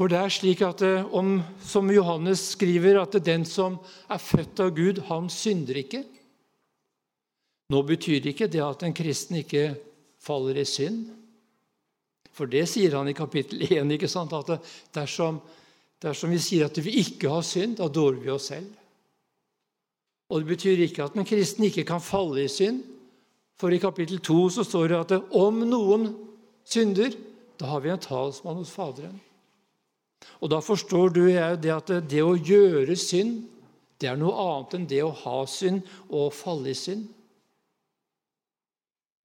For 0.00 0.08
det 0.08 0.16
er 0.16 0.32
slik 0.32 0.62
at 0.64 0.80
eh, 0.80 1.04
om, 1.12 1.42
som 1.60 1.90
Johannes 1.92 2.54
skriver, 2.54 3.02
at 3.02 3.18
den 3.20 3.42
som 3.44 3.74
er 4.08 4.16
født 4.16 4.62
av 4.64 4.70
Gud, 4.72 5.02
han 5.10 5.28
synder 5.28 5.76
ikke. 5.76 6.00
Nå 7.68 7.82
betyr 7.84 8.30
ikke 8.32 8.48
det 8.48 8.62
at 8.64 8.86
en 8.86 8.96
kristen 8.96 9.42
ikke 9.42 9.74
faller 10.24 10.56
i 10.56 10.64
synd. 10.64 11.04
For 12.32 12.48
det 12.48 12.64
sier 12.72 12.96
han 12.96 13.12
i 13.12 13.16
kapittel 13.18 13.60
1, 13.68 13.92
ikke 13.98 14.08
sant? 14.08 14.32
at 14.32 14.72
dersom, 14.96 15.42
dersom 16.00 16.32
vi 16.32 16.40
sier 16.48 16.72
at 16.72 16.80
vi 16.80 16.96
ikke 17.04 17.36
har 17.36 17.44
synd, 17.44 17.76
da 17.84 17.92
dårer 17.92 18.24
vi 18.24 18.32
oss 18.32 18.48
selv. 18.54 18.72
Og 20.32 20.40
Det 20.40 20.54
betyr 20.56 20.86
ikke 20.88 21.10
at 21.10 21.20
en 21.20 21.28
kristen 21.28 21.68
ikke 21.68 21.84
kan 21.84 22.00
falle 22.00 22.46
i 22.46 22.48
synd. 22.48 22.86
For 23.60 23.68
i 23.68 23.84
kapittel 23.84 24.24
2 24.24 24.42
så 24.48 24.64
står 24.64 24.88
det 24.88 25.00
at 25.04 25.34
om 25.36 25.60
noen 25.60 26.14
synder, 26.64 27.12
da 27.60 27.74
har 27.74 27.84
vi 27.84 27.92
en 27.92 28.00
talsmann 28.00 28.64
hos 28.64 28.72
Faderen. 28.72 29.20
Og 30.40 30.50
Da 30.52 30.60
forstår 30.64 31.12
du 31.14 31.22
jeg 31.30 31.60
det 31.62 31.72
at 31.74 31.92
det 32.08 32.22
å 32.24 32.36
gjøre 32.36 32.96
synd, 32.96 33.44
det 34.00 34.08
er 34.08 34.16
noe 34.16 34.32
annet 34.32 34.76
enn 34.76 34.86
det 34.88 35.02
å 35.04 35.12
ha 35.12 35.40
synd 35.48 35.84
og 36.08 36.32
falle 36.32 36.72
i 36.72 36.78
synd. 36.78 37.04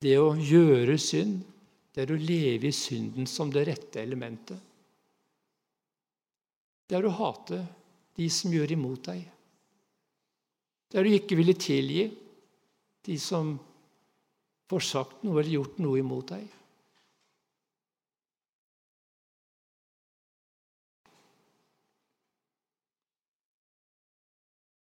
Det 0.04 0.18
å 0.20 0.34
gjøre 0.36 0.98
synd, 1.00 1.40
det 1.96 2.04
er 2.04 2.12
å 2.12 2.20
leve 2.20 2.68
i 2.68 2.76
synden 2.76 3.28
som 3.30 3.52
det 3.52 3.64
rette 3.70 4.02
elementet. 4.04 4.60
Det 6.86 6.98
er 6.98 7.08
å 7.08 7.16
hate 7.16 7.62
de 8.20 8.28
som 8.30 8.52
gjør 8.54 8.76
imot 8.76 9.08
deg. 9.08 9.24
Det 10.92 11.00
er 11.00 11.08
å 11.08 11.16
ikke 11.16 11.38
ville 11.40 11.56
tilgi 11.58 12.10
de 13.06 13.16
som 13.22 13.56
får 14.70 14.86
sagt 14.86 15.24
noe 15.26 15.40
eller 15.40 15.56
gjort 15.56 15.80
noe 15.82 16.02
imot 16.02 16.36
deg. 16.36 16.46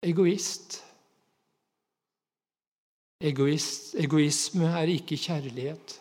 Egoist. 0.02 0.84
Egoist. 3.20 3.94
Egoisme 3.94 4.64
er 4.64 4.92
ikke 4.94 5.16
kjærlighet. 5.16 6.00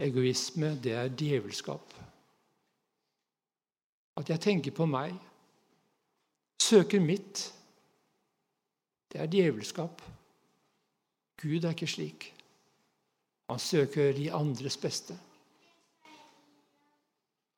Egoisme, 0.00 0.74
det 0.82 0.92
er 0.92 1.08
djevelskap. 1.08 1.94
At 4.16 4.30
jeg 4.30 4.40
tenker 4.40 4.72
på 4.72 4.86
meg, 4.88 5.12
søker 6.60 7.00
mitt, 7.00 7.42
det 9.12 9.20
er 9.20 9.28
djevelskap. 9.28 10.02
Gud 11.42 11.64
er 11.64 11.76
ikke 11.76 11.88
slik. 11.88 12.30
Han 13.50 13.58
søker 13.58 14.12
de 14.12 14.32
andres 14.32 14.76
beste. 14.76 15.18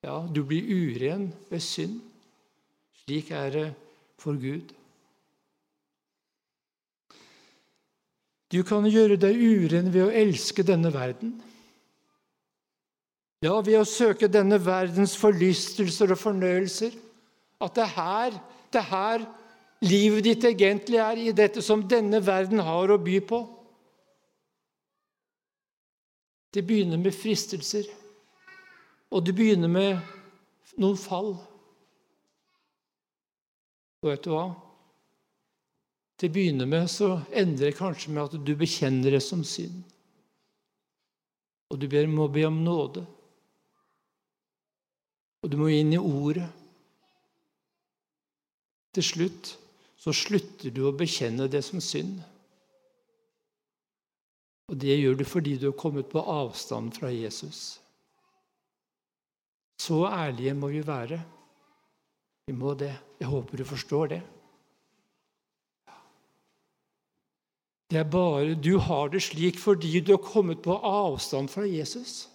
Ja, 0.03 0.27
du 0.35 0.43
blir 0.47 0.67
uren 0.67 1.29
ved 1.51 1.61
synd. 1.61 2.01
Slik 3.05 3.31
er 3.31 3.51
det 3.51 3.67
for 4.19 4.33
Gud. 4.33 4.73
Du 8.53 8.61
kan 8.69 8.85
gjøre 8.85 9.17
deg 9.17 9.39
uren 9.41 9.89
ved 9.95 10.05
å 10.05 10.13
elske 10.13 10.65
denne 10.67 10.93
verden. 10.93 11.39
Ja, 13.43 13.57
ved 13.65 13.81
å 13.81 13.89
søke 13.89 14.29
denne 14.31 14.59
verdens 14.63 15.17
forlystelser 15.19 16.13
og 16.13 16.21
fornøyelser. 16.21 16.93
At 17.63 17.75
det 17.79 17.87
er 17.87 17.95
her, 17.97 18.37
det 18.71 18.83
er 18.83 18.91
her 18.91 19.25
livet 19.83 20.27
ditt 20.29 20.45
egentlig 20.47 21.01
er, 21.03 21.19
i 21.19 21.35
dette 21.35 21.63
som 21.65 21.83
denne 21.89 22.21
verden 22.23 22.63
har 22.63 22.93
å 22.93 23.01
by 23.03 23.19
på. 23.27 23.41
Det 26.53 26.63
begynner 26.69 27.01
med 27.01 27.17
fristelser, 27.17 27.89
og 29.09 29.25
det 29.25 29.33
begynner 29.35 29.73
med 29.73 30.77
noen 30.77 30.99
fall. 31.01 31.33
Og 34.03 34.11
vet 34.11 34.27
du 34.27 34.35
hva? 34.35 34.51
Til 36.23 36.31
å 36.31 36.35
begynne 36.37 36.69
med 36.71 36.85
så 36.87 37.17
ender 37.35 37.67
det 37.67 37.75
kanskje 37.75 38.13
med 38.15 38.29
at 38.29 38.43
du 38.47 38.53
bekjenner 38.55 39.11
det 39.11 39.19
som 39.27 39.41
synd. 39.43 39.81
Og 41.75 41.81
du 41.83 41.89
må 42.07 42.29
be 42.31 42.45
om 42.47 42.61
nåde. 42.63 43.01
Og 45.43 45.51
du 45.51 45.57
må 45.59 45.67
inn 45.75 45.91
i 45.91 45.99
ordet. 45.99 46.47
Til 48.95 49.03
slutt 49.03 49.51
så 49.99 50.15
slutter 50.15 50.71
du 50.71 50.85
å 50.87 50.93
bekjenne 50.95 51.49
det 51.51 51.65
som 51.67 51.83
synd. 51.83 52.21
Og 54.71 54.79
det 54.79 54.95
gjør 54.95 55.19
du 55.19 55.25
fordi 55.27 55.57
du 55.59 55.73
har 55.73 55.81
kommet 55.81 56.07
på 56.13 56.23
avstand 56.23 56.95
fra 56.95 57.11
Jesus. 57.11 57.81
Så 59.75 60.05
ærlige 60.07 60.55
må 60.55 60.71
vi 60.71 60.85
være. 60.87 61.19
Vi 62.47 62.55
må 62.55 62.77
det. 62.79 62.93
Jeg 63.19 63.33
håper 63.35 63.59
du 63.59 63.67
forstår 63.67 64.15
det. 64.15 64.21
Det 67.93 67.99
er 68.01 68.09
bare 68.09 68.55
Du 68.57 68.79
har 68.79 69.09
det 69.13 69.21
slik 69.23 69.59
fordi 69.61 70.01
du 70.01 70.15
har 70.15 70.23
kommet 70.25 70.63
på 70.65 70.73
avstand 70.73 71.51
fra 71.53 71.67
Jesus. 71.69 72.29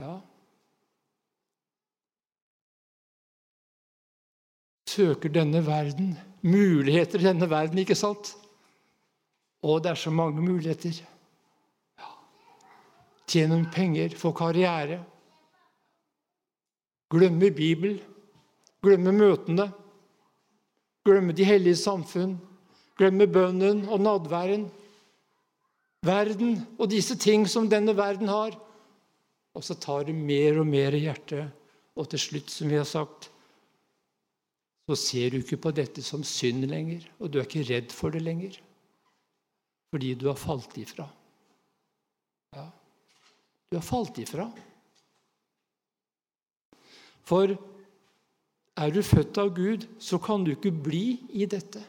Ja. 0.00 0.20
Søker 4.86 5.28
denne 5.28 5.66
verden 5.66 6.14
muligheter 6.44 7.18
i 7.18 7.26
denne 7.26 7.50
verden, 7.50 7.78
ikke 7.78 7.96
sant? 7.98 8.36
Og 9.64 9.82
det 9.82 9.90
er 9.90 9.98
så 9.98 10.10
mange 10.10 10.42
muligheter. 10.42 11.00
Ja. 11.98 12.10
Tjene 13.26 13.64
penger, 13.72 14.14
få 14.16 14.32
karriere. 14.32 15.00
Glemme 17.10 17.50
Bibelen, 17.50 17.98
glemme 18.82 19.12
møtene. 19.12 19.72
Glemme 21.04 21.34
de 21.36 21.44
hellige 21.44 21.76
samfunn, 21.76 22.38
glemme 22.96 23.26
bønnen 23.28 23.84
og 23.88 24.00
nadværen. 24.00 24.68
Verden 26.04 26.58
og 26.78 26.90
disse 26.92 27.16
ting 27.20 27.44
som 27.48 27.68
denne 27.68 27.96
verden 27.96 28.28
har. 28.28 28.56
Og 29.54 29.64
så 29.64 29.76
tar 29.78 30.08
det 30.08 30.14
mer 30.16 30.60
og 30.60 30.66
mer 30.66 30.96
i 30.96 31.04
hjertet. 31.04 31.52
Og 31.94 32.08
til 32.10 32.20
slutt, 32.20 32.50
som 32.50 32.68
vi 32.72 32.80
har 32.80 32.88
sagt, 32.88 33.28
så 34.84 34.96
ser 34.98 35.30
du 35.32 35.40
ikke 35.40 35.60
på 35.64 35.72
dette 35.72 36.02
som 36.04 36.24
synd 36.26 36.66
lenger, 36.68 37.06
og 37.18 37.30
du 37.32 37.38
er 37.38 37.46
ikke 37.46 37.64
redd 37.70 37.92
for 37.94 38.12
det 38.12 38.20
lenger. 38.24 38.58
Fordi 39.94 40.12
du 40.18 40.26
har 40.28 40.36
falt 40.36 40.76
ifra. 40.76 41.06
Ja, 42.56 42.66
du 43.70 43.78
har 43.78 43.86
falt 43.86 44.18
ifra. 44.20 44.48
For 47.24 47.54
er 48.76 48.90
du 48.90 49.02
født 49.02 49.38
av 49.38 49.52
Gud, 49.54 49.86
så 50.02 50.18
kan 50.18 50.44
du 50.44 50.50
ikke 50.54 50.72
bli 50.72 51.20
i 51.38 51.46
dette. 51.46 51.82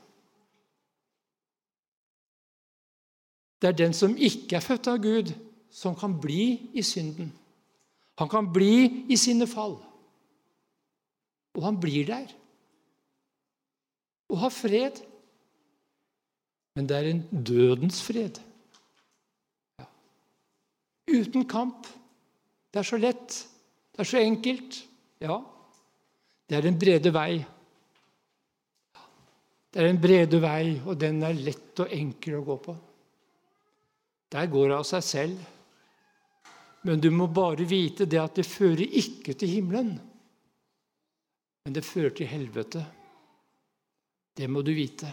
Det 3.61 3.71
er 3.71 3.79
den 3.79 3.95
som 3.97 4.13
ikke 4.13 4.59
er 4.59 4.65
født 4.65 4.91
av 4.91 4.99
Gud, 5.01 5.31
som 5.73 5.95
kan 5.97 6.13
bli 6.21 6.69
i 6.77 6.83
synden. 6.85 7.31
Han 8.19 8.29
kan 8.29 8.47
bli 8.53 9.05
i 9.11 9.17
sine 9.17 9.47
fall. 9.49 9.79
Og 11.55 11.63
han 11.63 11.79
blir 11.81 12.05
der. 12.07 12.29
Og 14.29 14.39
har 14.43 14.53
fred. 14.53 15.01
Men 16.75 16.87
det 16.87 16.97
er 16.97 17.09
en 17.09 17.43
dødens 17.47 18.03
fred. 18.03 18.39
Ja. 19.79 19.87
Uten 21.09 21.47
kamp. 21.47 21.87
Det 22.71 22.79
er 22.83 22.87
så 22.87 22.99
lett. 22.99 23.41
Det 23.95 24.03
er 24.03 24.11
så 24.11 24.21
enkelt. 24.21 24.81
Ja, 25.23 25.39
det 26.45 26.57
er 26.57 26.65
den 26.65 26.77
brede 26.79 27.11
vei. 27.13 27.39
Det 29.71 29.81
er 29.81 29.89
en 29.89 30.01
brede 30.01 30.39
vei, 30.39 30.77
og 30.85 30.97
den 30.99 31.23
er 31.25 31.35
lett 31.35 31.81
og 31.83 31.91
enkel 31.91 32.37
å 32.37 32.45
gå 32.45 32.57
på. 32.67 32.75
Der 34.31 34.47
går 34.51 34.69
det 34.69 34.77
av 34.77 34.85
seg 34.87 35.03
selv. 35.03 35.51
Men 36.85 37.01
du 37.01 37.09
må 37.11 37.25
bare 37.33 37.65
vite 37.65 38.05
det 38.05 38.21
at 38.21 38.37
det 38.37 38.45
fører 38.45 38.85
ikke 38.85 39.33
til 39.33 39.49
himmelen, 39.57 39.95
men 41.65 41.73
det 41.73 41.81
fører 41.81 42.13
til 42.13 42.29
helvete. 42.29 42.83
Det 44.37 44.45
må 44.51 44.61
du 44.61 44.69
vite. 44.77 45.09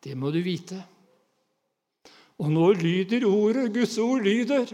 Det 0.00 0.14
må 0.16 0.30
du 0.32 0.40
vite. 0.40 0.78
Og 2.40 2.48
nå 2.48 2.70
lyder 2.72 3.26
ordet, 3.28 3.68
Guds 3.74 3.98
ord 4.00 4.24
lyder, 4.24 4.70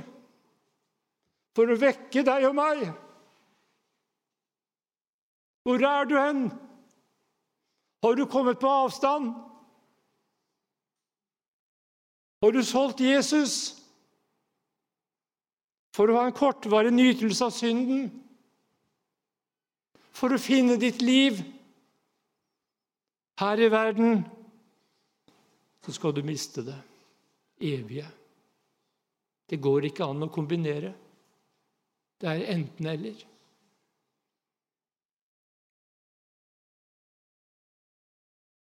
for 1.57 1.73
å 1.73 1.81
vekke 1.81 2.23
deg 2.23 2.47
og 2.47 2.55
meg. 2.55 2.85
Hvor 5.67 5.83
er 5.83 6.05
du 6.07 6.15
hen? 6.15 6.45
Har 8.05 8.15
du 8.15 8.27
kommet 8.31 8.61
på 8.63 8.71
avstand? 8.71 9.33
Har 12.43 12.55
du 12.55 12.63
solgt 12.63 13.03
Jesus 13.03 13.75
for 15.97 16.07
å 16.07 16.21
ha 16.21 16.29
en 16.29 16.37
kortvarig 16.37 16.95
nytelse 16.95 17.49
av 17.49 17.57
synden? 17.57 18.07
For 20.15 20.31
å 20.31 20.39
finne 20.39 20.79
ditt 20.79 21.03
liv 21.03 21.43
her 23.43 23.59
i 23.59 23.73
verden, 23.73 24.23
så 25.83 25.99
skal 25.99 26.15
du 26.15 26.23
miste 26.23 26.63
det 26.63 26.79
evige. 27.59 28.07
Det 29.51 29.59
går 29.59 29.91
ikke 29.91 30.07
an 30.07 30.29
å 30.29 30.31
kombinere. 30.31 30.95
Det 32.23 32.31
er 32.31 32.53
enten-eller. 32.55 33.33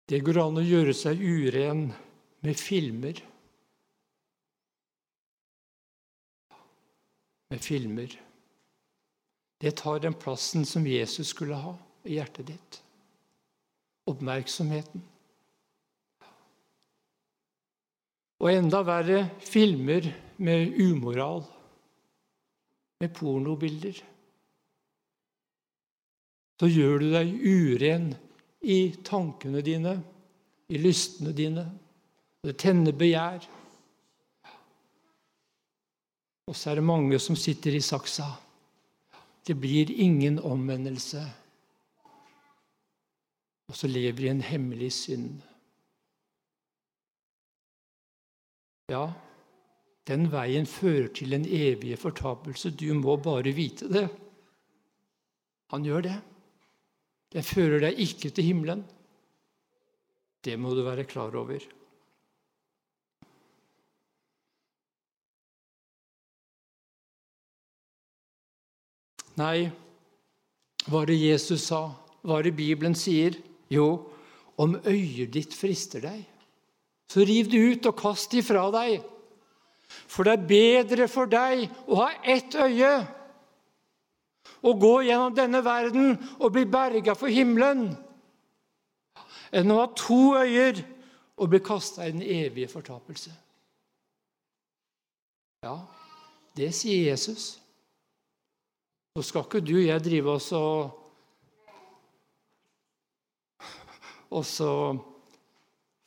Det 0.09 0.23
går 0.25 0.39
an 0.41 0.57
å 0.57 0.65
gjøre 0.65 0.95
seg 0.97 1.21
uren 1.21 1.91
med 2.47 2.57
filmer. 2.57 3.19
Med 7.53 7.61
filmer. 7.61 8.15
Det 9.61 9.75
tar 9.77 10.01
den 10.01 10.17
plassen 10.17 10.65
som 10.69 10.87
Jesus 10.89 11.35
skulle 11.35 11.59
ha 11.61 11.75
i 12.09 12.17
hjertet 12.17 12.49
ditt. 12.49 12.79
Oppmerksomheten. 14.09 15.03
Og 18.39 18.49
enda 18.53 18.81
verre 18.87 19.27
filmer 19.45 20.07
med 20.41 20.73
umoral. 20.79 21.43
Med 23.03 23.13
pornobilder. 23.19 24.01
Så 26.59 26.71
gjør 26.71 27.05
du 27.05 27.11
deg 27.13 27.35
uren 27.45 28.09
i 28.61 28.79
tankene 29.05 29.63
dine, 29.63 29.95
i 30.69 30.81
lystene 30.81 31.33
dine. 31.37 31.65
Det 32.43 32.57
tenner 32.59 32.95
begjær. 32.97 33.47
Og 36.49 36.57
så 36.57 36.71
er 36.71 36.79
det 36.79 36.87
mange 36.89 37.19
som 37.21 37.37
sitter 37.37 37.77
i 37.77 37.83
saksa. 37.85 38.29
Det 39.47 39.57
blir 39.57 39.91
ingen 39.93 40.39
omvendelse. 40.39 41.23
Og 43.69 43.77
så 43.77 43.89
lever 43.89 44.17
de 44.17 44.27
i 44.27 44.33
en 44.33 44.45
hemmelig 44.45 44.93
synd. 44.97 45.43
Ja, 48.89 49.11
den 50.09 50.31
veien 50.33 50.65
fører 50.65 51.11
til 51.13 51.37
en 51.37 51.45
evig 51.45 51.99
fortapelse. 52.01 52.73
Du 52.73 52.89
må 52.97 53.19
bare 53.21 53.53
vite 53.53 53.91
det. 53.93 54.07
Han 55.75 55.85
gjør 55.85 56.07
det. 56.07 56.17
Den 57.35 57.45
fører 57.45 57.83
deg 57.85 57.99
ikke 58.01 58.31
til 58.33 58.47
himmelen. 58.51 58.85
Det 60.45 60.55
må 60.57 60.73
du 60.75 60.85
være 60.87 61.05
klar 61.09 61.35
over. 61.37 61.61
Nei, 69.39 69.69
hva 70.89 71.05
det 71.07 71.19
Jesus 71.21 71.69
sa? 71.69 71.83
Hva 72.27 72.41
det 72.43 72.57
Bibelen 72.59 72.97
sier? 72.99 73.37
Jo, 73.71 74.09
om 74.59 74.75
øyet 74.89 75.31
ditt 75.37 75.55
frister 75.55 76.03
deg, 76.03 76.25
så 77.09 77.23
riv 77.29 77.51
det 77.53 77.61
ut 77.61 77.87
og 77.91 77.97
kast 78.01 78.33
det 78.33 78.43
ifra 78.43 78.65
deg. 78.75 79.05
For 80.09 80.27
det 80.27 80.35
er 80.35 80.49
bedre 80.49 81.07
for 81.13 81.31
deg 81.31 81.69
å 81.87 82.01
ha 82.03 82.09
ett 82.25 82.57
øye 82.59 82.91
å 84.63 84.75
gå 84.75 84.95
gjennom 85.07 85.35
denne 85.37 85.63
verden 85.65 86.17
og 86.39 86.53
bli 86.55 86.65
berga 86.71 87.15
for 87.19 87.33
himmelen, 87.33 87.91
enn 89.55 89.73
å 89.73 89.81
ha 89.83 89.89
to 89.97 90.37
øyer 90.39 90.83
og 91.39 91.53
bli 91.53 91.61
kasta 91.65 92.09
i 92.09 92.15
den 92.15 92.25
evige 92.25 92.71
fortapelse. 92.71 93.33
Ja, 95.65 95.77
det 96.59 96.71
sier 96.77 97.11
Jesus. 97.11 97.57
Nå 99.17 99.25
skal 99.27 99.47
ikke 99.47 99.63
du 99.65 99.75
og 99.81 99.87
jeg 99.89 100.05
drive 100.05 100.35
oss 100.39 100.53
og 100.55 100.99
og 104.29 104.45
så 104.45 104.73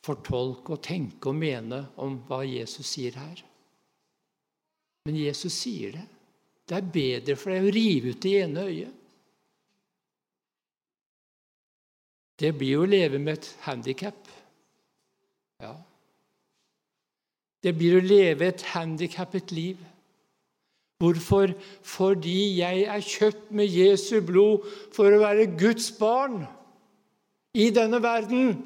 fortolke 0.06 0.76
og 0.76 0.82
tenke 0.84 1.30
og 1.30 1.38
mene 1.38 1.80
om 2.02 2.20
hva 2.28 2.42
Jesus 2.46 2.92
sier 2.94 3.16
her. 3.18 3.42
Men 5.06 5.18
Jesus 5.18 5.56
sier 5.58 5.96
det. 5.96 6.04
Det 6.72 6.78
er 6.78 6.92
bedre 6.92 7.34
for 7.36 7.52
deg 7.52 7.66
å 7.68 7.72
rive 7.74 8.14
ut 8.14 8.22
det 8.24 8.30
ene 8.40 8.62
øyet. 8.64 8.92
Det 12.40 12.54
blir 12.56 12.78
jo 12.78 12.84
å 12.86 12.88
leve 12.88 13.18
med 13.20 13.36
et 13.36 13.48
handikap. 13.66 14.30
Ja. 15.60 15.74
Det 17.60 17.74
blir 17.76 17.98
å 17.98 18.06
leve 18.06 18.48
et 18.48 18.64
handikappet 18.72 19.52
liv. 19.52 19.82
Hvorfor? 21.02 21.52
Fordi 21.84 22.56
jeg 22.62 22.86
er 22.88 23.04
kjøpt 23.04 23.52
med 23.52 23.68
Jesu 23.68 24.22
blod 24.24 24.64
for 24.96 25.12
å 25.12 25.20
være 25.26 25.50
Guds 25.60 25.90
barn 26.00 26.46
i 27.52 27.68
denne 27.68 28.00
verden. 28.00 28.56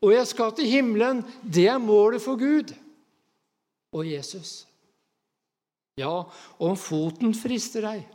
og 0.00 0.14
jeg 0.14 0.26
skal 0.32 0.56
til 0.56 0.64
himmelen. 0.64 1.20
Det 1.44 1.68
er 1.68 1.76
målet 1.78 2.24
for 2.24 2.40
Gud 2.40 2.72
og 3.92 4.06
Jesus. 4.08 4.64
Ja, 5.98 6.30
om 6.58 6.76
foten 6.78 7.34
frister 7.36 7.84
deg 7.84 8.06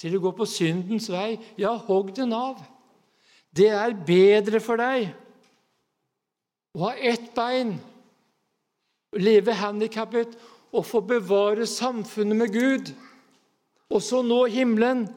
til 0.00 0.16
å 0.16 0.22
gå 0.24 0.32
på 0.36 0.48
syndens 0.48 1.10
vei, 1.12 1.36
ja, 1.60 1.74
hogg 1.76 2.14
den 2.16 2.32
av. 2.32 2.60
Det 3.52 3.68
er 3.74 3.96
bedre 4.06 4.60
for 4.64 4.80
deg 4.80 5.10
å 6.76 6.86
ha 6.86 6.92
ett 6.94 7.32
bein, 7.34 7.74
leve 9.18 9.56
handikappet 9.58 10.36
og 10.70 10.86
få 10.86 11.02
bevare 11.02 11.66
samfunnet 11.66 12.38
med 12.38 12.54
Gud, 12.54 12.92
og 13.90 14.02
så 14.06 14.22
nå 14.22 14.44
himmelen, 14.52 15.08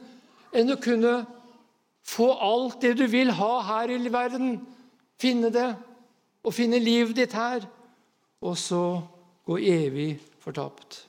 enn 0.53 0.73
å 0.73 0.79
kunne 0.81 1.21
få 2.03 2.31
alt 2.41 2.81
det 2.81 2.95
du 2.99 3.05
vil 3.09 3.31
ha 3.37 3.53
her 3.69 3.93
i 3.93 4.01
verden, 4.11 4.57
finne 5.21 5.53
det 5.53 5.69
og 6.43 6.55
finne 6.57 6.81
livet 6.81 7.15
ditt 7.21 7.37
her, 7.37 7.63
og 8.43 8.57
så 8.59 8.83
gå 9.47 9.59
evig 9.61 10.17
fortapt. 10.43 11.03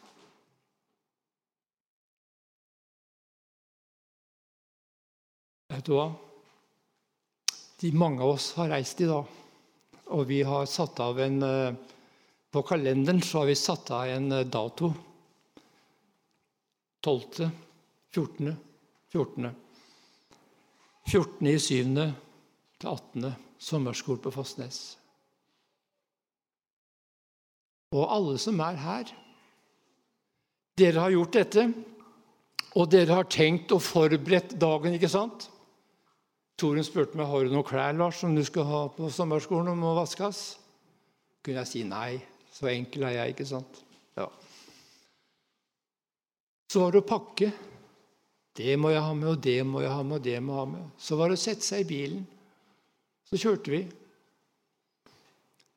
Vet 5.75 5.89
du 5.89 5.97
hva? 5.97 6.07
De 7.81 7.89
mange 7.99 8.23
av 8.23 8.37
oss 8.37 8.53
har 8.55 8.69
reist 8.71 9.01
i 9.03 9.09
dag, 9.11 9.27
og 10.15 10.27
vi 10.29 10.37
har 10.47 10.69
satt 10.71 11.01
av 11.03 11.19
en 11.21 11.43
eh, 11.43 11.75
På 12.55 12.61
kalenderen 12.63 13.19
så 13.19 13.41
har 13.41 13.49
vi 13.49 13.57
satt 13.59 13.89
av 13.91 14.07
en 14.07 14.33
eh, 14.33 14.45
dato. 14.47 14.93
12., 17.03 17.49
14., 18.15 18.53
14. 19.11 19.49
14. 21.11 21.49
i 21.51 21.59
7. 21.59 21.67
til 22.79 22.93
18. 22.93 23.33
sommerskole 23.59 24.23
på 24.23 24.31
Fossnes. 24.37 24.79
Og 27.91 28.07
alle 28.07 28.37
som 28.39 28.63
er 28.63 28.79
her 28.79 29.11
Dere 30.79 31.03
har 31.03 31.13
gjort 31.15 31.35
dette, 31.35 31.67
og 32.75 32.89
dere 32.91 33.19
har 33.19 33.29
tenkt 33.31 33.75
og 33.75 33.83
forberedt 33.83 34.57
dagen, 34.59 34.97
ikke 34.97 35.11
sant? 35.11 35.49
Torunn 36.61 36.87
spurte 36.87 37.19
meg 37.19 37.27
har 37.27 37.45
du 37.45 37.55
noen 37.55 37.67
klær 37.67 37.97
Lars, 37.99 38.21
som 38.23 38.35
du 38.37 38.43
skal 38.47 38.67
ha 38.69 38.83
på 38.95 39.11
sommerskolen 39.11 39.73
og 39.73 39.81
må 39.81 39.95
vaskes. 39.97 40.59
kunne 41.45 41.65
jeg 41.65 41.71
si 41.71 41.83
nei. 41.85 42.23
Så 42.55 42.69
enkel 42.71 43.03
er 43.09 43.17
jeg, 43.17 43.35
ikke 43.35 43.47
sant? 43.49 43.81
Ja. 44.17 44.29
Så 46.71 46.81
var 46.81 46.95
det 46.95 47.03
å 47.03 47.09
pakke. 47.09 47.51
Det 48.55 48.77
må 48.79 48.93
jeg 48.95 49.03
ha 49.03 49.15
med, 49.19 49.29
og 49.33 49.43
det 49.43 49.59
må 49.67 49.83
jeg 49.83 49.91
ha 49.91 50.03
med, 50.07 50.21
og 50.21 50.23
det 50.23 50.39
må 50.41 50.55
jeg 50.55 50.61
ha 50.61 50.69
med. 50.71 50.93
Så 50.97 51.19
var 51.19 51.29
det 51.29 51.41
å 51.41 51.43
sette 51.43 51.67
seg 51.67 51.83
i 51.83 51.89
bilen. 51.91 52.23
Så 53.27 53.41
kjørte 53.43 53.75
vi. 53.75 53.83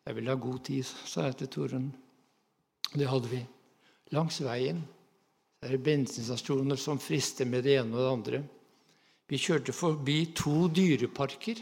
Jeg 0.05 0.15
ville 0.15 0.31
ha 0.31 0.39
god 0.39 0.61
tid, 0.69 0.85
sa 0.85 1.25
jeg 1.25 1.39
til 1.41 1.49
Torunn. 1.55 1.89
Det 2.93 3.09
hadde 3.09 3.33
vi. 3.33 3.41
Langs 4.13 4.37
veien 4.45 4.85
det 5.57 5.73
er 5.73 5.81
bensinstasjoner 5.81 6.77
som 6.77 6.99
frister 7.01 7.47
med 7.49 7.65
det 7.65 7.79
ene 7.79 7.97
og 7.97 8.03
det 8.03 8.11
andre. 8.11 8.41
Vi 9.27 9.39
kjørte 9.41 9.75
forbi 9.75 10.17
to 10.37 10.67
dyreparker 10.71 11.59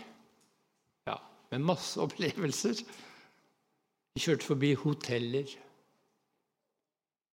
ja, 1.09 1.15
med 1.51 1.63
masse 1.65 2.01
opplevelser. 2.01 2.81
Vi 4.13 4.21
kjørte 4.21 4.45
forbi 4.51 4.73
hoteller. 4.77 5.49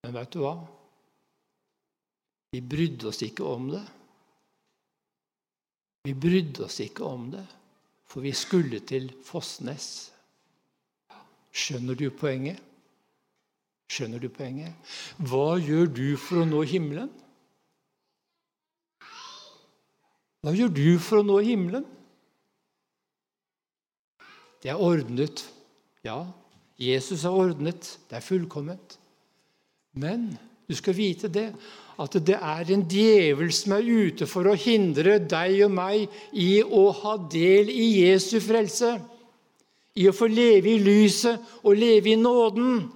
Men 0.03 0.17
vet 0.17 0.33
du 0.33 0.41
hva? 0.43 0.55
Vi 2.53 2.61
brydde 2.65 3.09
oss 3.13 3.21
ikke 3.25 3.45
om 3.49 3.69
det. 3.73 3.85
Vi 6.03 6.15
brydde 6.19 6.65
oss 6.67 6.81
ikke 6.83 7.07
om 7.07 7.29
det, 7.31 7.45
for 8.11 8.25
vi 8.25 8.33
skulle 8.35 8.81
til 8.89 9.13
Fossnes. 9.25 9.87
Skjønner 11.53 11.95
du 11.95 12.09
poenget? 12.11 12.59
Skjønner 13.93 14.19
du 14.19 14.31
poenget? 14.33 14.73
Hva 15.21 15.61
gjør 15.61 15.93
du 15.93 16.07
for 16.17 16.43
å 16.43 16.49
nå 16.49 16.65
himmelen? 16.67 17.13
Hva 20.43 20.55
gjør 20.59 20.73
du 20.75 20.87
for 20.99 21.21
å 21.21 21.27
nå 21.27 21.39
himmelen? 21.47 21.85
Det 24.63 24.73
er 24.73 24.81
ordnet. 24.83 25.45
Ja, 26.03 26.25
Jesus 26.79 27.23
er 27.27 27.35
ordnet. 27.35 27.87
Det 28.11 28.19
er 28.19 28.27
fullkomment. 28.27 28.99
Men 29.95 30.33
du 30.67 30.75
skal 30.75 30.97
vite 30.97 31.31
det, 31.31 31.49
at 32.01 32.19
det 32.27 32.39
er 32.39 32.71
en 32.75 32.85
djevel 32.91 33.53
som 33.55 33.77
er 33.77 33.87
ute 33.87 34.27
for 34.31 34.49
å 34.51 34.59
hindre 34.59 35.19
deg 35.21 35.61
og 35.67 35.75
meg 35.77 36.21
i 36.35 36.63
å 36.63 36.89
ha 37.03 37.17
del 37.31 37.71
i 37.71 37.89
Jesu 38.03 38.39
frelse. 38.43 38.97
I 39.95 40.09
å 40.09 40.17
få 40.17 40.27
leve 40.27 40.73
i 40.73 40.83
lyset 40.83 41.39
og 41.63 41.77
leve 41.77 42.15
i 42.15 42.19
nåden. 42.19 42.87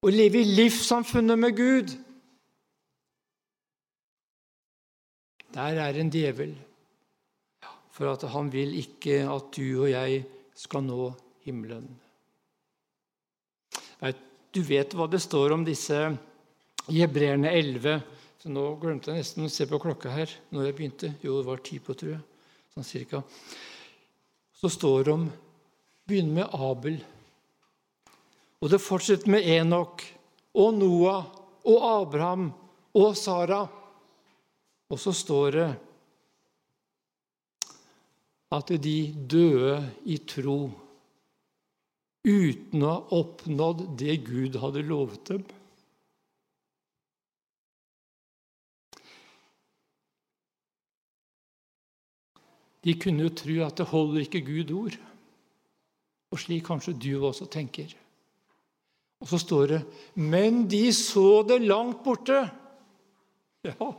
Og 0.00 0.14
leve 0.14 0.40
i 0.40 0.54
livssamfunnet 0.56 1.36
med 1.40 1.58
Gud. 1.58 1.98
Der 5.54 5.80
er 5.82 5.98
en 5.98 6.12
djevel. 6.12 6.54
For 7.90 8.12
at 8.12 8.22
han 8.32 8.52
vil 8.52 8.76
ikke 8.80 9.24
at 9.28 9.50
du 9.56 9.82
og 9.82 9.90
jeg 9.90 10.22
skal 10.56 10.86
nå 10.86 11.10
himmelen. 11.44 11.88
Du 14.50 14.62
vet 14.66 14.94
hva 14.98 15.06
det 15.06 15.20
står 15.22 15.52
om 15.54 15.62
disse 15.62 15.96
jebreerne 16.90 17.52
11. 17.54 18.00
Så 18.40 18.50
nå 18.50 18.64
glemte 18.82 19.12
jeg 19.12 19.22
nesten 19.22 19.46
å 19.46 19.52
se 19.52 19.66
på 19.70 19.78
klokka 19.78 20.10
her 20.10 20.32
når 20.50 20.66
jeg 20.66 20.76
begynte. 20.78 21.10
Jo, 21.22 21.36
det 21.38 21.46
var 21.46 21.62
ti 21.62 21.78
på, 21.78 21.94
tror 21.94 22.16
jeg. 22.16 22.22
Sånn 22.74 22.86
cirka. 22.88 23.20
Så 24.56 24.70
står 24.72 25.06
det 25.06 25.14
om 25.14 25.28
Begynner 26.10 26.40
med 26.40 26.54
Abel. 26.58 26.96
Og 28.58 28.72
det 28.72 28.80
fortsetter 28.82 29.30
med 29.30 29.46
Enok 29.46 30.02
og 30.58 30.74
Noah 30.80 31.28
og 31.70 31.86
Abraham 31.86 32.48
og 32.98 33.14
Sara. 33.14 33.62
Og 34.90 34.98
så 34.98 35.14
står 35.14 35.56
det 35.56 35.70
at 38.50 38.72
de 38.82 38.98
døde 39.14 39.76
i 40.10 40.18
tro 40.26 40.58
uten 42.26 42.82
å 42.82 42.90
ha 42.90 43.20
oppnådd 43.20 43.84
det 44.00 44.16
Gud 44.26 44.58
hadde 44.60 44.82
lovet 44.84 45.22
dem. 45.30 45.44
De 52.80 52.96
kunne 52.96 53.26
jo 53.26 53.32
tro 53.36 53.56
at 53.62 53.78
det 53.78 53.88
holder 53.90 54.24
ikke 54.24 54.42
Gud 54.44 54.70
ord. 54.72 54.96
Og 56.30 56.40
slik 56.40 56.64
kanskje 56.66 56.96
du 56.96 57.12
også 57.20 57.46
tenker. 57.50 57.92
Og 59.20 59.28
så 59.28 59.40
står 59.42 59.64
det 59.74 59.80
Men 60.16 60.64
de 60.70 60.86
så 60.96 61.42
det 61.46 61.60
langt 61.62 62.02
borte. 62.04 62.40
Ja, 63.60 63.92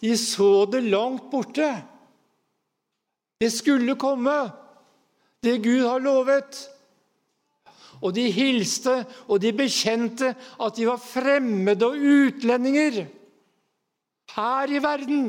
de 0.00 0.16
så 0.16 0.66
det 0.72 0.82
langt 0.88 1.30
borte. 1.30 1.70
Det 3.40 3.50
skulle 3.52 3.96
komme, 3.96 4.36
det 5.44 5.60
Gud 5.64 5.84
har 5.86 6.02
lovet. 6.02 6.58
Og 8.00 8.14
de 8.16 8.30
hilste, 8.32 9.02
og 9.28 9.40
de 9.42 9.52
bekjente 9.52 10.32
at 10.32 10.76
de 10.76 10.86
var 10.88 11.00
fremmede 11.00 11.84
og 11.86 12.00
utlendinger 12.00 13.04
her 14.36 14.72
i 14.72 14.80
verden. 14.82 15.24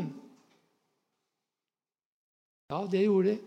Ja, 2.72 2.86
det 2.88 3.04
gjorde 3.04 3.34
de. 3.34 3.40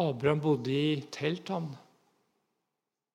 Abraham 0.00 0.40
bodde 0.40 0.72
i 0.72 1.00
telt, 1.12 1.48
han. 1.52 1.68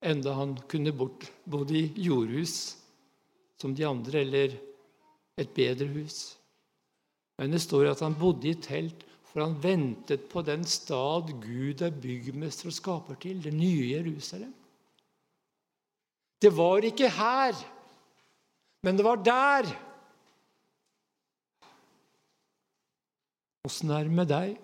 Enda 0.06 0.36
han 0.38 0.54
kunne 0.70 0.94
bodde 0.94 1.74
i 1.74 1.88
jordhus 2.06 2.78
som 3.62 3.74
de 3.76 3.86
andre, 3.88 4.22
eller 4.22 4.58
et 5.38 5.54
bedre 5.54 5.88
hus. 5.94 6.38
Men 7.38 7.54
det 7.54 7.62
står 7.62 7.92
at 7.92 8.02
han 8.06 8.18
bodde 8.18 8.50
i 8.50 8.58
telt, 8.62 9.06
for 9.28 9.44
han 9.44 9.58
ventet 9.62 10.26
på 10.32 10.42
den 10.46 10.64
stad 10.66 11.30
Gud 11.44 11.84
er 11.86 11.94
byggmester 11.94 12.72
og 12.72 12.78
skaper 12.78 13.20
til, 13.22 13.42
det 13.44 13.54
nye 13.54 13.92
Jerusalem. 13.92 14.54
Det 16.42 16.54
var 16.54 16.86
ikke 16.86 17.10
her, 17.10 17.58
men 18.86 18.98
det 18.98 19.06
var 19.06 19.22
der. 19.26 19.70
Åssen 23.68 23.92
er 23.92 24.06
det 24.08 24.16
med 24.16 24.30
deg? 24.32 24.58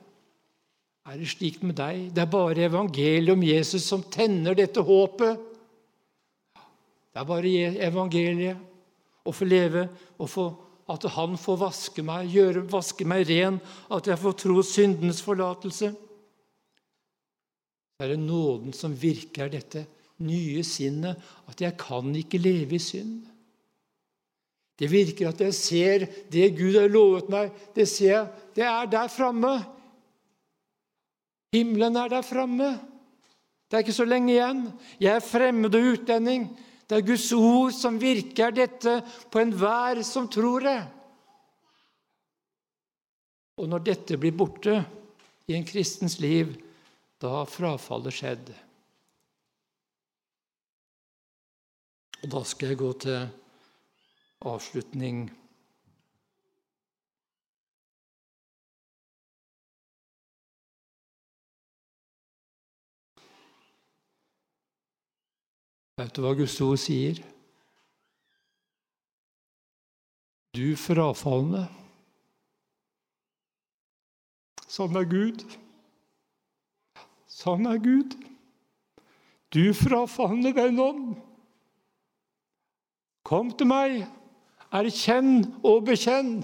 Er 1.03 1.17
det 1.19 1.27
slik 1.33 1.59
med 1.65 1.75
deg? 1.75 2.05
Det 2.15 2.21
er 2.23 2.29
bare 2.31 2.69
evangeliet 2.69 3.33
om 3.33 3.41
Jesus 3.43 3.83
som 3.89 4.05
tenner 4.13 4.55
dette 4.55 4.81
håpet. 4.85 5.41
Det 7.11 7.19
er 7.19 7.27
bare 7.27 7.57
evangeliet 7.89 8.69
å 9.23 9.33
få 9.33 9.47
leve, 9.47 9.87
og 10.19 10.29
få, 10.29 10.45
at 10.91 11.05
Han 11.15 11.37
får 11.39 11.59
vaske 11.61 12.03
meg, 12.03 12.31
gjøre, 12.33 12.65
vaske 12.69 13.05
meg 13.07 13.25
ren, 13.29 13.59
at 13.89 14.07
jeg 14.07 14.19
får 14.19 14.39
tro 14.43 14.63
syndens 14.67 15.21
forlatelse. 15.23 15.93
Det 17.93 18.07
er 18.07 18.15
det 18.15 18.23
nåden 18.23 18.73
som 18.75 18.95
virker 18.95 19.51
dette 19.53 19.85
nye 20.23 20.63
sinnet, 20.67 21.19
at 21.47 21.61
jeg 21.61 21.77
kan 21.79 22.09
ikke 22.15 22.41
leve 22.41 22.75
i 22.75 22.83
synd. 22.83 23.21
Det 24.79 24.89
virker 24.89 25.29
at 25.29 25.41
jeg 25.45 25.55
ser 25.55 26.05
det 26.33 26.49
Gud 26.57 26.75
har 26.79 26.89
lovet 26.91 27.29
meg, 27.31 27.53
det 27.75 27.85
ser 27.87 28.09
jeg, 28.09 28.27
det 28.57 28.65
er 28.67 28.89
der 28.91 29.11
framme. 29.13 29.53
Himmelen 31.53 31.95
er 32.01 32.09
der 32.09 32.25
framme. 32.25 32.73
Det 33.69 33.77
er 33.77 33.85
ikke 33.85 33.95
så 33.95 34.05
lenge 34.09 34.33
igjen. 34.33 34.65
Jeg 35.01 35.15
er 35.15 35.25
fremmed 35.25 35.75
og 35.77 35.91
utlending. 35.93 36.47
Det 36.93 36.99
er 36.99 37.07
Guds 37.07 37.31
ord 37.33 37.71
som 37.73 37.95
virker 37.97 38.51
dette 38.53 38.91
på 39.33 39.39
enhver 39.41 40.03
som 40.05 40.27
tror 40.29 40.61
det. 40.61 40.81
Og 43.57 43.65
når 43.71 43.81
dette 43.87 44.17
blir 44.21 44.35
borte 44.37 44.75
i 45.49 45.55
en 45.57 45.65
kristens 45.65 46.19
liv, 46.21 46.51
da 47.17 47.31
har 47.39 47.49
frafallet 47.49 48.13
skjedd. 48.13 48.51
Og 52.21 52.29
da 52.35 52.43
skal 52.45 52.75
jeg 52.75 52.81
gå 52.83 52.91
til 53.07 53.25
avslutning. 54.53 55.25
Vet 65.99 66.15
du 66.15 66.23
hva 66.25 66.33
Guds 66.33 66.55
ord 66.65 66.79
sier? 66.81 67.19
Du 70.57 70.73
frafalne. 70.77 71.67
Sånn 74.69 74.97
er 74.97 75.05
Gud. 75.09 75.43
Sånn 77.29 77.69
er 77.69 77.77
Gud. 77.81 78.17
Du 79.53 79.61
frafalne 79.77 80.53
venn 80.57 80.81
om. 80.81 81.05
Kom 83.25 83.53
til 83.53 83.69
meg, 83.69 84.01
erkjenn 84.73 85.45
og 85.61 85.85
bekjenn. 85.91 86.39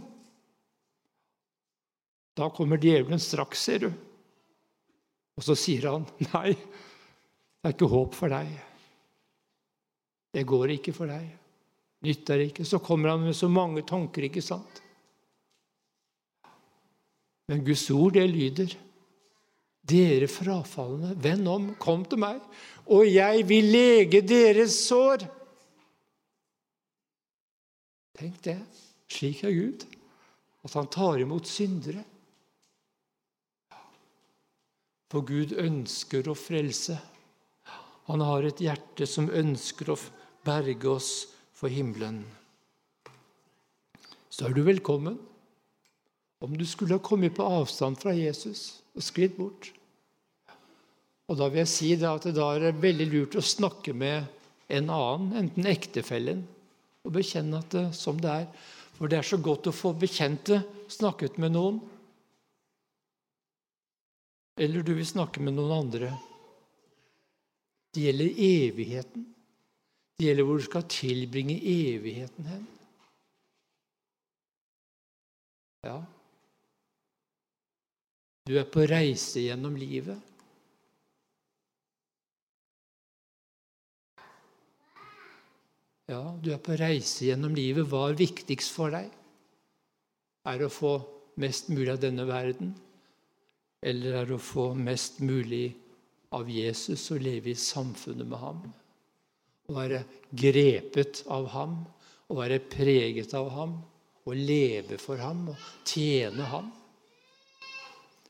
Da 2.37 2.53
kommer 2.53 2.79
djevelen 2.79 3.19
straks, 3.21 3.65
ser 3.65 3.87
du. 3.87 3.89
Og 5.41 5.45
så 5.45 5.57
sier 5.57 5.89
han, 5.89 6.05
'Nei, 6.29 6.53
det 6.53 7.65
er 7.65 7.77
ikke 7.77 7.93
håp 7.97 8.17
for 8.17 8.29
deg.' 8.29 8.68
Det 10.33 10.45
går 10.47 10.75
ikke 10.75 10.93
for 10.93 11.09
deg. 11.09 11.25
Nytter 12.05 12.45
ikke. 12.45 12.65
Så 12.67 12.79
kommer 12.83 13.13
han 13.13 13.25
med 13.25 13.35
så 13.35 13.49
mange 13.51 13.83
tanker, 13.87 14.27
ikke 14.29 14.43
sant? 14.45 14.83
Men 17.49 17.65
Guds 17.65 17.87
ord, 17.89 18.13
det 18.13 18.27
lyder 18.29 18.77
Dere 19.89 20.27
frafalne, 20.29 21.15
vend 21.17 21.47
om, 21.49 21.63
kom 21.81 22.03
til 22.05 22.19
meg, 22.21 22.43
og 22.93 23.07
jeg 23.09 23.45
vil 23.49 23.71
lege 23.73 24.19
deres 24.21 24.75
sår. 24.85 25.23
Tenk 28.19 28.37
det. 28.45 28.59
Slik 29.09 29.41
er 29.47 29.55
Gud. 29.55 29.85
At 30.67 30.75
han 30.75 30.91
tar 30.91 31.23
imot 31.23 31.47
syndere. 31.49 32.03
For 35.09 35.25
Gud 35.25 35.55
ønsker 35.57 36.27
å 36.29 36.37
frelse. 36.37 36.99
Han 38.11 38.21
har 38.25 38.45
et 38.45 38.61
hjerte 38.61 39.07
som 39.09 39.31
ønsker 39.31 39.89
å 39.89 39.97
berge 40.45 40.89
oss 40.89 41.11
for 41.55 41.71
himmelen. 41.71 42.21
Så 44.29 44.47
er 44.47 44.55
du 44.55 44.63
velkommen. 44.63 45.17
Om 46.39 46.55
du 46.55 46.63
skulle 46.65 46.95
ha 46.95 47.03
kommet 47.03 47.35
på 47.35 47.43
avstand 47.43 47.99
fra 47.99 48.13
Jesus 48.15 48.79
og 48.95 49.03
sklidd 49.03 49.35
bort. 49.35 49.73
Og 51.29 51.37
Da 51.37 51.49
vil 51.49 51.61
jeg 51.61 51.69
si 51.69 51.89
at 51.93 52.25
det 52.25 52.37
da 52.37 52.53
er 52.55 52.71
veldig 52.73 53.07
lurt 53.11 53.35
å 53.37 53.43
snakke 53.43 53.93
med 53.93 54.25
en 54.69 54.89
annen, 54.89 55.33
enten 55.43 55.67
ektefellen 55.69 56.45
og 57.05 57.13
bekjenne 57.17 57.59
at 57.59 57.69
det, 57.73 57.85
som 57.97 58.17
det 58.21 58.31
er. 58.31 58.47
For 58.97 59.11
det 59.11 59.19
er 59.19 59.27
så 59.27 59.37
godt 59.37 59.69
å 59.69 59.75
få 59.75 59.93
bekjente 59.97 60.61
snakket 60.91 61.37
med 61.39 61.53
noen. 61.53 61.77
Eller 64.59 64.83
du 64.83 64.91
vil 64.97 65.07
snakke 65.07 65.43
med 65.43 65.55
noen 65.55 65.75
andre. 65.77 66.11
Det 67.93 68.03
gjelder 68.07 68.41
evigheten. 68.47 69.27
Det 70.19 70.27
gjelder 70.27 70.43
hvor 70.43 70.57
du 70.59 70.63
skal 70.65 70.87
tilbringe 70.91 71.55
evigheten 71.63 72.47
hen. 72.51 72.63
Ja. 75.87 76.01
Du 78.49 78.57
er 78.59 78.65
på 78.67 78.83
reise 78.83 79.45
gjennom 79.45 79.77
livet. 79.79 80.19
Ja, 86.11 86.23
du 86.43 86.51
er 86.51 86.59
på 86.59 86.75
reise 86.75 87.29
gjennom 87.29 87.55
livet. 87.55 87.87
Hva 87.87 88.09
er 88.09 88.19
viktigst 88.19 88.75
for 88.75 88.91
deg? 88.91 89.07
Er 90.49 90.59
det 90.59 90.67
å 90.67 90.73
få 90.73 90.93
mest 91.39 91.71
mulig 91.71 91.93
av 91.93 92.03
denne 92.03 92.27
verden? 92.27 92.73
Eller 93.79 94.19
er 94.19 94.27
det 94.27 94.35
å 94.35 94.43
få 94.43 94.73
mest 94.75 95.23
mulig 95.23 95.69
av 96.35 96.51
Jesus 96.51 97.07
og 97.13 97.23
leve 97.23 97.53
i 97.53 97.59
samfunnet 97.71 98.27
med 98.27 98.43
ham? 98.43 98.63
Å 99.69 99.75
være 99.75 100.03
grepet 100.33 101.23
av 101.29 101.47
ham, 101.53 101.79
å 102.29 102.37
være 102.39 102.59
preget 102.71 103.33
av 103.37 103.49
ham, 103.53 103.77
å 104.25 104.35
leve 104.35 104.97
for 105.01 105.21
ham 105.21 105.47
og 105.53 105.67
tjene 105.87 106.47
ham? 106.49 106.71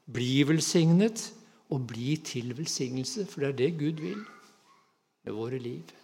Bli 0.09 0.41
velsignet 0.49 1.29
og 1.69 1.85
bli 1.91 2.17
til 2.25 2.51
velsignelse, 2.57 3.27
for 3.29 3.45
det 3.45 3.49
er 3.49 3.59
det 3.61 3.71
Gud 3.79 4.03
vil 4.03 4.19
med 5.23 5.35
våre 5.37 5.59
liv. 5.61 5.95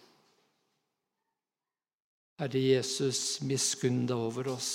Herre 2.36 2.60
Jesus, 2.60 3.40
miskunn 3.48 4.04
deg 4.08 4.20
over 4.20 4.52
oss. 4.52 4.70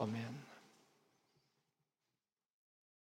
Amen. 0.00 0.47